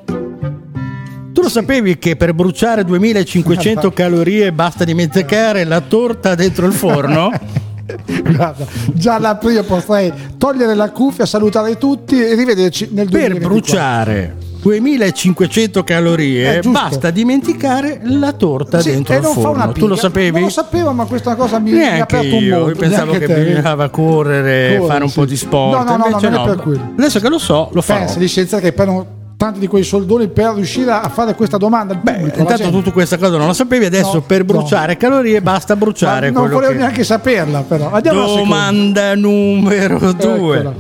Sapevi 1.51 1.99
che 1.99 2.15
per 2.15 2.33
bruciare 2.33 2.85
2500 2.85 3.91
calorie 3.91 4.53
basta 4.53 4.85
dimenticare 4.85 5.65
la 5.65 5.81
torta 5.81 6.37
dentro 6.37 6.65
il 6.67 6.73
forno? 6.73 7.31
Guarda, 8.23 8.65
già 8.93 9.19
la 9.19 9.35
prima 9.35 9.65
potrei 9.65 10.13
togliere 10.39 10.77
la 10.77 10.91
cuffia, 10.91 11.27
salutare 11.27 11.77
tutti 11.77 12.23
e 12.23 12.37
rivederci 12.37 12.91
nel 12.93 13.09
per 13.09 13.33
2024. 13.33 13.49
bruciare 13.49 14.37
2500 14.63 15.83
calorie 15.83 16.59
Eh, 16.59 16.69
basta 16.69 17.11
dimenticare 17.11 18.01
la 18.05 18.33
torta 18.33 18.81
Sì, 18.81 18.91
dentro 18.93 19.17
il 19.17 19.23
non 19.23 19.33
forno. 19.33 19.73
Tu 19.73 19.89
lo 19.89 19.97
sapevi? 19.97 20.33
Non 20.33 20.43
lo 20.43 20.49
sapevo, 20.51 20.93
ma 20.93 21.05
questa 21.07 21.35
cosa 21.35 21.59
mi, 21.59 21.73
mi 21.73 21.83
ha 21.83 22.03
aperto 22.03 22.37
un 22.37 22.43
io, 22.43 22.59
mondo. 22.61 22.79
pensavo 22.79 23.13
che 23.13 23.27
te. 23.27 23.43
bisognava 23.43 23.89
correre, 23.89 24.77
Correre, 24.77 24.87
fare 24.87 25.03
un 25.03 25.11
sì. 25.11 25.19
po' 25.19 25.25
di 25.25 25.37
sport. 25.37 25.79
No, 25.79 25.83
no, 25.83 25.97
no, 25.97 26.19
non 26.21 26.45
per 26.45 26.57
quello. 26.63 26.93
Adesso 26.97 27.19
che 27.19 27.29
lo 27.29 27.39
so, 27.39 27.71
lo 27.73 27.83
farò. 27.83 27.99
Pensa 28.05 28.19
di 28.21 28.29
scienziati 28.29 28.63
che 28.63 28.73
prendono 28.73 29.19
tanti 29.41 29.59
di 29.59 29.69
quei 29.69 29.85
soldoni 29.85 30.29
per 30.29 30.53
riuscire 30.53 30.91
a 30.91 31.09
fare 31.09 31.35
questa 31.35 31.57
domanda. 31.57 31.95
al 31.95 32.01
pubblico, 32.01 32.41
Intanto 32.41 32.63
gente. 32.65 32.83
tu 32.83 32.93
questa 32.93 33.17
cosa 33.17 33.39
non 33.39 33.47
la 33.47 33.55
sapevi, 33.55 33.87
adesso 33.87 34.13
No, 34.17 34.21
per 34.21 34.41
no. 34.41 34.45
bruciare 34.45 34.99
calorie 34.99 35.41
basta 35.41 35.73
Ma 35.73 35.81
bruciare 35.81 36.31
non 36.31 36.43
quello 36.43 36.57
volevo 36.57 36.73
che... 36.73 36.79
neanche 36.79 37.05
saperla, 37.05 37.63
però. 37.63 37.91
Andiamo. 37.91 38.27
Domanda 38.27 39.15
numero 39.15 40.13
due. 40.13 40.57
Eccola. 40.59 40.75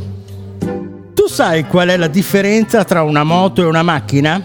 Tu 1.15 1.27
sai 1.27 1.65
qual 1.65 1.89
è 1.89 1.97
la 1.97 2.09
differenza 2.09 2.85
tra 2.85 3.03
una 3.03 3.25
moto 3.25 3.63
e 3.63 3.65
una 3.65 3.83
macchina? 3.83 4.43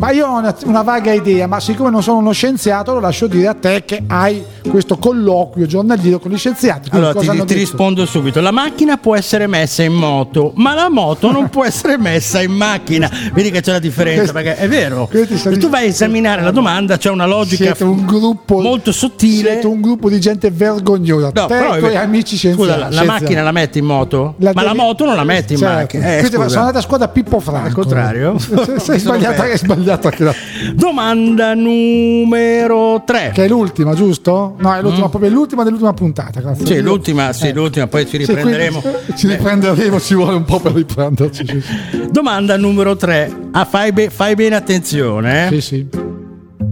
Ma 0.00 0.12
io 0.12 0.26
ho 0.26 0.38
una, 0.38 0.56
una 0.64 0.80
vaga 0.80 1.12
idea, 1.12 1.46
ma 1.46 1.60
siccome 1.60 1.90
non 1.90 2.02
sono 2.02 2.16
uno 2.16 2.32
scienziato, 2.32 2.94
lo 2.94 3.00
lascio 3.00 3.26
dire 3.26 3.48
a 3.48 3.54
te 3.54 3.82
che 3.84 4.02
hai 4.06 4.42
questo 4.66 4.96
colloquio 4.96 5.66
giornaliero 5.66 6.18
con 6.18 6.30
gli 6.30 6.38
scienziati. 6.38 6.88
Allora 6.92 7.12
ti, 7.12 7.28
ti 7.28 7.36
detto? 7.36 7.52
rispondo 7.52 8.06
subito. 8.06 8.40
La 8.40 8.50
macchina 8.50 8.96
può 8.96 9.14
essere 9.14 9.46
messa 9.46 9.82
in 9.82 9.92
moto, 9.92 10.52
ma 10.54 10.72
la 10.74 10.88
moto 10.88 11.30
non 11.30 11.50
può 11.50 11.66
essere 11.66 11.98
messa 11.98 12.40
in 12.40 12.52
macchina. 12.52 13.10
Vedi 13.34 13.50
che 13.50 13.60
c'è 13.60 13.72
la 13.72 13.78
differenza, 13.78 14.32
perché 14.32 14.56
è 14.56 14.68
vero. 14.68 15.06
Se 15.34 15.58
tu 15.58 15.68
vai 15.68 15.84
a 15.84 15.88
esaminare 15.88 16.40
la 16.40 16.50
domanda, 16.50 16.96
c'è 16.96 17.10
una 17.10 17.26
logica 17.26 17.76
un 17.80 18.06
gruppo 18.06 18.60
molto 18.60 18.92
sottile. 18.92 19.50
Siete 19.50 19.66
un 19.66 19.82
gruppo 19.82 20.08
di 20.08 20.18
gente 20.18 20.50
vergognosa. 20.50 21.30
No, 21.34 21.46
te 21.46 21.54
però 21.54 21.76
e 21.76 21.90
è 21.92 21.96
amici 21.96 22.36
scienziati. 22.36 22.70
Scusa, 22.70 22.88
la, 22.88 22.88
la 22.90 23.04
macchina 23.04 23.42
la 23.42 23.52
metti 23.52 23.78
in 23.78 23.84
moto? 23.84 24.34
La 24.38 24.52
ma 24.54 24.62
la 24.62 24.72
devi- 24.72 24.82
moto 24.82 25.04
non 25.04 25.14
la 25.16 25.24
metti 25.24 25.52
in 25.52 25.58
Certo. 25.58 25.74
macchina. 25.74 26.16
Eh, 26.16 26.30
sono 26.30 26.44
andata 26.44 26.78
a 26.78 26.80
squadra 26.80 27.08
Pippo 27.08 27.38
Franco. 27.38 27.66
Al 27.66 27.72
contrario? 27.74 28.38
sei 28.78 28.98
sbagliata, 28.98 29.42
vero. 29.42 29.52
hai 29.52 29.58
sbagliato 29.90 30.06
anche 30.08 30.24
la- 30.24 30.34
Domanda 30.74 31.54
numero 31.54 33.02
3. 33.04 33.30
Che 33.34 33.44
è 33.44 33.48
l'ultima, 33.48 33.94
giusto? 33.94 34.54
No, 34.58 34.74
è 34.74 34.80
l'ultima, 34.82 35.08
proprio 35.08 35.30
l'ultima 35.30 35.64
dell'ultima 35.64 35.92
puntata. 35.92 36.40
Grazie. 36.40 36.62
Mm. 36.64 36.66
Sì, 36.66 36.80
l'ultima, 36.80 37.32
sì, 37.32 37.48
eh. 37.48 37.52
l'ultima, 37.52 37.86
poi 37.86 38.04
ci 38.06 38.10
Sì, 38.22 38.26
riprenderemo. 38.26 38.82
eh, 38.82 39.14
ci 39.16 39.26
riprenderemo, 39.28 40.00
ci 40.00 40.14
vuole 40.14 40.36
un 40.36 40.44
po' 40.44 40.60
per 40.60 40.72
riprenderci. 40.72 41.46
Sì, 41.46 41.60
sì. 41.60 42.08
Domanda 42.10 42.56
numero 42.56 42.96
3. 42.96 43.48
Ah, 43.52 43.64
fai, 43.64 43.92
be- 43.92 44.10
fai 44.10 44.34
bene 44.34 44.56
attenzione. 44.56 45.46
eh. 45.46 45.48
Sì, 45.54 45.60
sì. 45.60 45.86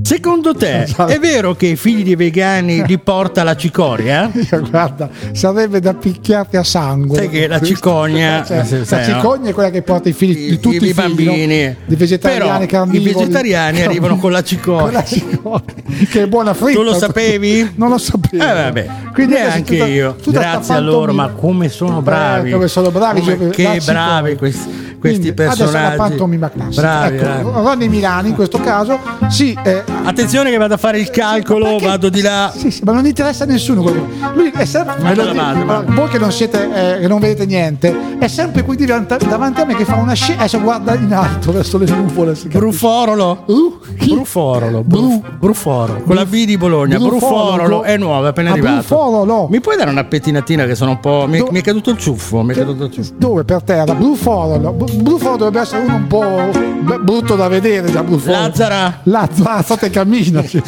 Secondo 0.08 0.54
te 0.54 0.82
Esatto. 0.88 1.12
è 1.12 1.18
vero 1.18 1.54
che 1.54 1.66
i 1.66 1.76
figli 1.76 2.02
dei 2.02 2.16
vegani 2.16 2.82
li 2.86 2.98
porta 2.98 3.42
la 3.42 3.54
cicoria? 3.56 4.30
Guarda, 4.70 5.10
sarebbe 5.32 5.80
da 5.80 5.92
picchiarti 5.92 6.56
a 6.56 6.62
sangue. 6.64 7.16
Sai 7.16 7.28
che 7.28 7.46
la 7.46 7.60
cicogna- 7.60 8.42
Cioè, 8.48 8.64
se- 8.64 8.84
la 8.88 8.98
no? 8.98 9.04
cicogna 9.04 9.50
è 9.50 9.52
quella 9.52 9.70
che 9.70 9.82
porta 9.82 10.08
i 10.08 10.12
figli 10.14 10.48
di 10.48 10.58
tutti 10.58 10.76
i, 10.76 10.84
i 10.84 10.88
no? 10.88 10.94
bambini. 10.94 11.76
di 11.84 11.94
vegetariani, 11.94 12.66
Però 12.66 12.84
i 12.90 12.98
vegetariani 13.00 13.82
arrivano 13.82 14.16
con 14.16 14.32
la 14.32 14.42
cicogna. 14.42 14.82
Con 14.82 14.92
la 14.92 15.04
cicogna, 15.04 15.62
che 16.10 16.22
è 16.22 16.26
buona 16.26 16.54
fritta. 16.54 16.78
Tu 16.78 16.84
lo 16.84 16.94
sapevi? 16.94 17.72
Non 17.74 17.90
lo 17.90 17.98
sapevo. 17.98 18.42
Eh 18.42 18.52
vabbè, 18.54 18.86
Quindi 19.12 19.34
adesso 19.34 19.62
tutta- 19.62 19.86
io. 19.86 20.14
tutta 20.22 20.38
Grazie 20.40 20.74
a 20.74 20.80
loro, 20.80 21.12
ma 21.12 21.28
come 21.28 21.68
sono 21.68 22.00
bravi. 22.00 22.48
Eh, 22.48 22.52
come 22.52 22.68
sono 22.68 22.90
bravi, 22.90 23.20
Come- 23.20 23.36
cioè, 23.36 23.48
che 23.50 23.80
bravi 23.84 24.36
questi. 24.36 24.86
questi 24.98 25.20
Quindi, 25.20 25.28
Adesso 25.28 25.64
personaggi. 25.64 25.96
la 25.96 26.02
pantomima 26.02 26.50
classica. 26.50 26.80
Bravi, 26.80 27.16
ecco, 27.16 27.24
bravi. 27.24 27.66
Ronny 27.66 27.88
Milani 27.88 28.28
in 28.30 28.34
questo 28.34 28.58
caso, 28.58 28.98
sì, 29.28 29.56
eh, 29.64 29.82
Attenzione 30.04 30.50
che 30.50 30.56
vado 30.56 30.74
a 30.74 30.76
fare 30.78 30.98
il 30.98 31.10
calcolo, 31.10 31.78
vado 31.78 32.08
di 32.08 32.20
là. 32.22 32.50
Sì, 32.54 32.70
sì, 32.70 32.82
ma 32.84 32.92
non 32.92 33.04
interessa 33.06 33.44
a 33.44 33.46
nessuno. 33.46 33.82
quello. 33.82 34.06
Lui 34.34 34.50
è 34.54 34.64
sempre. 34.64 34.96
Ma 35.00 35.10
ve 35.10 35.14
lo 35.16 35.24
la 35.24 35.32
dico, 35.32 35.44
vado, 35.44 35.60
allora, 35.60 35.84
voi 35.94 36.08
che 36.08 36.18
non 36.18 36.32
siete, 36.32 36.96
eh, 36.96 37.00
che 37.00 37.08
non 37.08 37.18
vedete 37.20 37.44
niente, 37.46 38.16
è 38.18 38.26
sempre 38.28 38.62
qui 38.64 38.76
davanti, 38.76 39.26
davanti 39.26 39.60
a 39.60 39.64
me 39.64 39.74
che 39.74 39.84
fa 39.84 39.96
una 39.96 40.14
scena. 40.14 40.38
Adesso 40.40 40.60
guarda 40.60 40.94
in 40.94 41.12
alto 41.12 41.52
verso 41.52 41.76
le 41.78 41.86
nuvole. 41.86 42.34
si 42.34 42.42
capisce. 42.48 42.58
Bruforolo. 42.58 43.42
Uh, 43.46 43.78
chi? 43.98 44.12
Bruforolo, 44.14 44.82
Bru- 44.82 45.00
Bruf- 45.20 45.30
Bruforolo, 45.38 46.02
con 46.02 46.14
la 46.14 46.24
B 46.24 46.44
di 46.44 46.56
Bologna. 46.56 46.96
Bruforolo. 46.98 47.18
Bruforolo 47.18 47.82
è 47.82 47.96
nuovo, 47.98 48.24
è 48.26 48.28
appena 48.28 48.48
Ah, 48.50 48.52
arrivato. 48.52 48.74
Bruforolo. 48.76 49.48
Mi 49.50 49.60
puoi 49.60 49.76
dare 49.76 49.90
una 49.90 50.04
pettinatina 50.04 50.64
che 50.64 50.74
sono 50.74 50.92
un 50.92 51.00
po'. 51.00 51.26
Mi, 51.28 51.38
Do- 51.38 51.48
mi 51.50 51.58
è 51.58 51.62
caduto 51.62 51.90
il 51.90 51.98
ciuffo. 51.98 52.42
Mi 52.42 52.54
è 52.54 52.56
caduto 52.56 52.84
il 52.84 52.92
ciuffo. 52.92 53.12
Dove 53.16 53.44
per 53.44 53.62
terra? 53.62 53.94
Bluforo. 53.94 54.58
Bluforo 54.58 55.36
dovrebbe 55.36 55.60
essere 55.60 55.82
uno 55.84 55.96
un 55.96 56.06
po' 56.06 56.50
b- 56.80 56.98
brutto 57.00 57.36
da 57.36 57.48
vedere. 57.48 57.92
Lazzara 57.92 59.00
Lazzara, 59.04 59.62
state 59.62 59.87
cammina. 59.90 60.42
sì. 60.44 60.62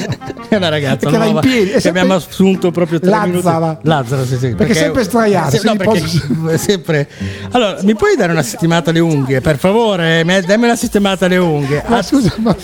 è 0.49 0.57
una 0.57 0.69
ragazza 0.69 1.09
Perché 1.11 1.19
va 1.19 1.25
in 1.27 1.39
piedi, 1.41 1.71
che 1.73 1.81
sempre- 1.81 2.01
abbiamo 2.03 2.15
assunto 2.15 2.71
proprio 2.71 2.99
tre 3.01 3.11
Lazzara. 3.11 3.67
minuti. 3.67 3.89
Lazzara, 3.89 4.25
sì, 4.25 4.37
sì. 4.37 4.55
Perché 4.55 4.73
è 4.73 4.77
sempre 4.77 5.03
sdraiata, 5.05 5.51
sì, 5.51 5.59
si 5.59 5.67
no, 5.67 5.77
perché 5.77 6.03
è 6.53 6.57
sempre. 6.57 7.09
Allora, 7.53 7.77
mi 7.83 7.95
puoi 7.95 8.17
dare 8.17 8.33
una 8.33 8.43
settimata 8.43 8.91
alle 8.91 9.01
unghie, 9.01 9.41
per 9.41 9.59
favore? 9.59 10.25
Mi- 10.25 10.41
Dammi 10.41 10.65
una 10.65 10.77
settimata 10.77 11.27
alle 11.27 11.37
unghie. 11.37 11.83
Ma 11.87 11.99
Ah, 11.99 12.03
scusa, 12.03 12.33
ma 12.39 12.55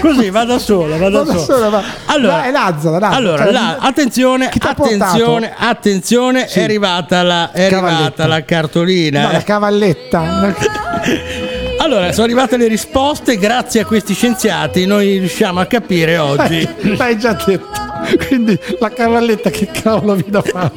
Così 0.00 0.30
va 0.30 0.44
da 0.44 0.58
sola, 0.58 0.96
va 0.96 1.08
da 1.10 1.22
Va 1.22 1.24
da 1.32 1.38
sola. 1.38 1.44
sola, 1.44 1.68
va. 1.68 1.82
Allora, 2.06 2.44
è 2.44 2.50
Lazzara, 2.50 2.98
Lazzara. 2.98 3.16
allora 3.16 3.42
Cioè, 3.44 3.52
la- 3.52 3.76
attenzione, 3.80 4.50
attenzione, 4.58 5.52
attenzione, 5.56 6.46
Sì. 6.48 6.58
è 6.60 6.62
arrivata 6.62 7.22
la, 7.22 7.50
è 7.52 7.64
arrivata 7.64 8.26
la 8.26 8.44
cartolina. 8.44 9.22
no, 9.26 9.32
la 9.32 9.42
cavalletta. 9.42 10.54
Allora, 11.78 12.10
sono 12.12 12.24
arrivate 12.24 12.56
le 12.56 12.68
risposte, 12.68 13.36
grazie 13.36 13.80
a 13.80 13.84
questi 13.84 14.14
scienziati 14.14 14.86
noi 14.86 15.18
riusciamo 15.18 15.60
a 15.60 15.66
capire 15.66 16.18
oggi. 16.18 16.68
L'hai 16.96 17.18
già 17.18 17.32
detto. 17.32 17.84
Quindi 18.26 18.58
la 18.78 18.90
cavalletta 18.90 19.50
che 19.50 19.66
cavolo 19.66 20.14
vi 20.14 20.24
da 20.28 20.42
fare? 20.42 20.72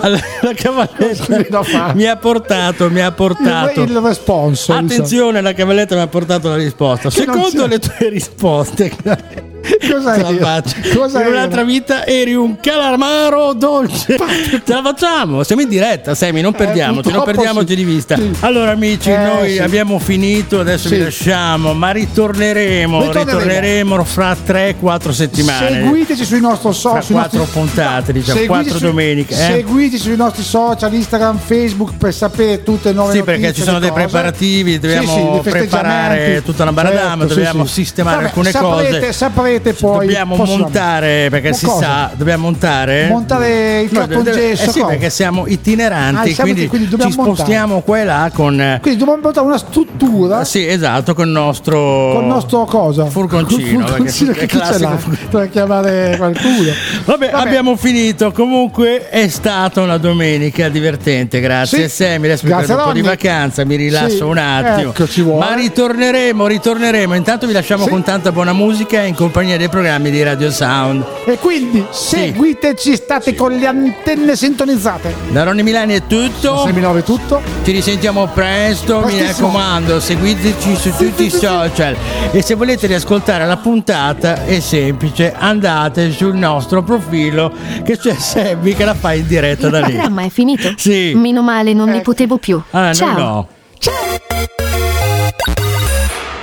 Allora, 0.00 0.22
la 0.42 0.52
cavalletta 0.54 1.62
fare? 1.62 1.94
mi 1.94 2.06
ha 2.06 2.16
portato, 2.16 2.90
mi 2.90 3.00
ha 3.00 3.12
portato. 3.12 3.82
Il, 3.82 3.90
il 3.90 3.98
responso. 3.98 4.72
Attenzione, 4.72 5.40
la 5.40 5.52
cavalletta 5.52 5.94
mi 5.94 6.02
ha 6.02 6.06
portato 6.06 6.48
la 6.48 6.56
risposta. 6.56 7.08
Che 7.08 7.14
Secondo 7.14 7.66
le 7.66 7.78
tue 7.78 8.08
risposte, 8.08 8.92
Cosa 9.90 10.16
la 10.20 10.36
faccio. 10.36 10.74
Cosa 10.98 11.20
in 11.22 11.28
un'altra 11.28 11.62
vita 11.64 12.06
eri 12.06 12.34
un 12.34 12.58
calamaro 12.60 13.52
dolce. 13.54 14.16
Te 14.64 14.72
la 14.72 14.82
facciamo, 14.82 15.42
siamo 15.42 15.62
in 15.62 15.68
diretta, 15.68 16.14
Semi, 16.14 16.40
non 16.40 16.52
perdiamoci, 16.52 17.08
non 17.10 17.20
Eh, 17.20 17.22
purtroppo 17.22 17.30
perdiamoci 17.30 17.66
sì. 17.68 17.74
di 17.76 17.84
vista. 17.84 18.16
Sì. 18.16 18.30
Allora 18.40 18.72
amici, 18.72 19.10
Eh, 19.10 19.16
noi 19.16 19.52
sì. 19.52 19.58
abbiamo 19.58 19.98
finito, 19.98 20.60
adesso 20.60 20.88
Sì. 20.88 20.96
vi 20.96 21.02
lasciamo, 21.04 21.72
ma 21.74 21.90
ritorneremo, 21.92 23.00
Ritorneremo. 23.00 23.38
ritorneremo 23.38 24.04
fra 24.04 24.36
3-4 24.36 25.12
settimane. 25.12 25.80
Seguiteci 25.82 26.24
sui 26.24 26.40
nostri 26.40 26.62
Fra 26.70 26.72
social. 26.72 27.02
sui 27.04 27.14
quattro 27.14 27.38
nostri- 27.38 27.60
puntate, 27.60 28.12
diciamo, 28.12 28.38
Seguiteci 28.38 28.46
quattro 28.68 28.78
su- 28.78 28.84
domeniche. 28.84 29.34
eh. 29.34 29.36
Seguiteci 29.36 30.02
sui 30.02 30.16
nostri 30.16 30.42
social, 30.42 30.92
Instagram, 30.92 31.38
Facebook 31.38 31.96
per 31.96 32.12
sapere 32.14 32.62
tutte 32.62 32.88
le 32.88 32.94
nuove 32.94 33.12
Sì, 33.12 33.18
notizie. 33.18 33.40
perché 33.40 33.54
ci 33.56 33.62
sono 33.62 33.78
dei 33.78 33.88
cose. 33.90 34.02
preparativi, 34.02 34.78
dobbiamo 34.78 35.40
Sì, 35.42 35.50
sì, 35.50 35.50
preparare 35.50 36.42
tutta 36.44 36.62
una 36.62 36.72
baradama, 36.72 37.22
Certo, 37.26 37.34
dobbiamo 37.34 37.64
sì, 37.64 37.72
sì. 37.72 37.74
sistemare 37.84 38.16
Vabbè, 38.16 38.28
alcune 38.28 38.50
saprete, 38.50 38.98
cose. 39.00 39.12
Saprete 39.12 39.52
poi. 39.60 40.06
dobbiamo 40.06 40.34
prossimamente. 40.36 40.78
montare, 40.78 41.26
perché 41.30 41.48
Ma 41.50 41.54
si 41.54 41.64
cosa? 41.66 41.80
sa, 41.84 42.10
dobbiamo 42.16 42.42
montare. 42.44 43.06
Montare 43.08 43.80
il 43.80 43.90
cartongesso. 43.90 44.64
eh 44.64 44.72
sì, 44.72 44.84
perché 44.84 45.10
siamo 45.10 45.46
itineranti, 45.46 46.34
Ah, 46.38 46.42
quindi, 46.42 46.66
quindi 46.68 46.88
ci 47.00 47.10
spostiamo 47.12 47.80
qua 47.80 48.00
e 48.00 48.04
là 48.04 48.30
con. 48.32 48.60
eh, 48.60 48.78
Quindi 48.80 48.98
dobbiamo 49.00 49.20
montare 49.22 49.46
una 49.46 49.58
struttura 49.58 50.44
Sì, 50.44 50.66
esatto, 50.66 51.14
con 51.14 51.26
il 51.26 51.32
nostro. 51.32 52.12
con 52.14 52.22
il 52.22 52.28
nostro 52.28 52.64
cosa? 52.64 53.06
Furgoncino, 53.06 53.86
furgoncino 53.86 54.32
che 54.32 54.46
ce 54.48 54.78
l'ha? 54.78 54.98
Per 55.30 55.50
chiamare 55.50 56.14
qualcuno. 56.16 56.70
Vabbè, 57.04 57.30
abbiamo 57.32 57.76
finito. 57.76 58.32
Comunque 58.32 59.08
è 59.08 59.28
stata 59.28 59.80
una 59.80 59.98
domenica 59.98 60.68
divertente. 60.68 61.40
Grazie 61.40 61.88
Sì. 61.88 62.02
Sammy. 62.04 62.26
Adesso 62.26 62.44
mi 62.44 62.50
Grazie, 62.50 62.66
prendo 62.66 62.82
un 62.82 62.88
po' 62.88 62.94
di 62.94 63.02
vacanza, 63.02 63.64
mi 63.64 63.76
rilasso 63.76 64.16
Sì, 64.16 64.22
un 64.22 64.38
attimo. 64.38 64.92
ecco. 64.96 65.36
Ma 65.38 65.54
ritorneremo, 65.54 66.46
ritorneremo. 66.46 67.14
Intanto 67.14 67.46
vi 67.46 67.52
lasciamo 67.52 67.84
Sì. 67.84 67.90
con 67.90 68.02
tanta 68.02 68.32
buona 68.32 68.52
musica 68.52 69.02
in 69.02 69.14
compagnia 69.14 69.43
dei 69.56 69.68
programmi 69.68 70.10
di 70.10 70.22
Radio 70.22 70.50
Sound. 70.50 71.04
E 71.26 71.38
quindi 71.38 71.84
seguiteci, 71.90 72.96
state 72.96 73.34
con 73.34 73.52
le 73.52 73.66
antenne 73.66 74.34
sintonizzate. 74.36 75.14
Da 75.30 75.44
Ronny 75.44 75.62
Milani 75.62 75.94
è 75.94 76.06
tutto. 76.06 76.64
6.9 76.66 76.98
è 76.98 77.02
tutto. 77.02 77.42
Ci 77.62 77.72
risentiamo 77.72 78.26
presto, 78.28 79.00
mi 79.04 79.20
raccomando, 79.20 80.00
seguiteci 80.00 80.76
su 80.76 80.90
tutti 80.96 81.24
i 81.26 81.30
social 81.30 81.96
e 82.32 82.42
se 82.42 82.54
volete 82.54 82.86
riascoltare 82.86 83.46
la 83.46 83.56
puntata 83.58 84.44
è 84.44 84.60
semplice, 84.60 85.32
andate 85.36 86.10
sul 86.12 86.34
nostro 86.34 86.82
profilo 86.82 87.52
che 87.84 87.98
c'è 87.98 88.14
Sebbi 88.14 88.74
che 88.74 88.84
la 88.84 88.94
fa 88.94 89.12
in 89.12 89.26
diretta 89.26 89.66
Il 89.66 89.72
da 89.72 89.78
lì. 89.80 89.92
programma 89.92 90.22
è 90.22 90.28
finito? 90.30 90.72
Sì. 90.76 91.12
Meno 91.14 91.42
male, 91.42 91.72
non 91.74 91.90
ne 91.90 92.00
potevo 92.00 92.38
più. 92.38 92.60
Ah, 92.70 92.86
no, 92.88 92.94
Ciao. 92.94 93.18
no. 93.18 93.48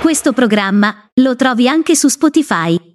Questo 0.00 0.32
programma 0.32 0.94
lo 1.14 1.36
trovi 1.36 1.68
anche 1.68 1.94
su 1.96 2.08
Spotify. 2.08 2.91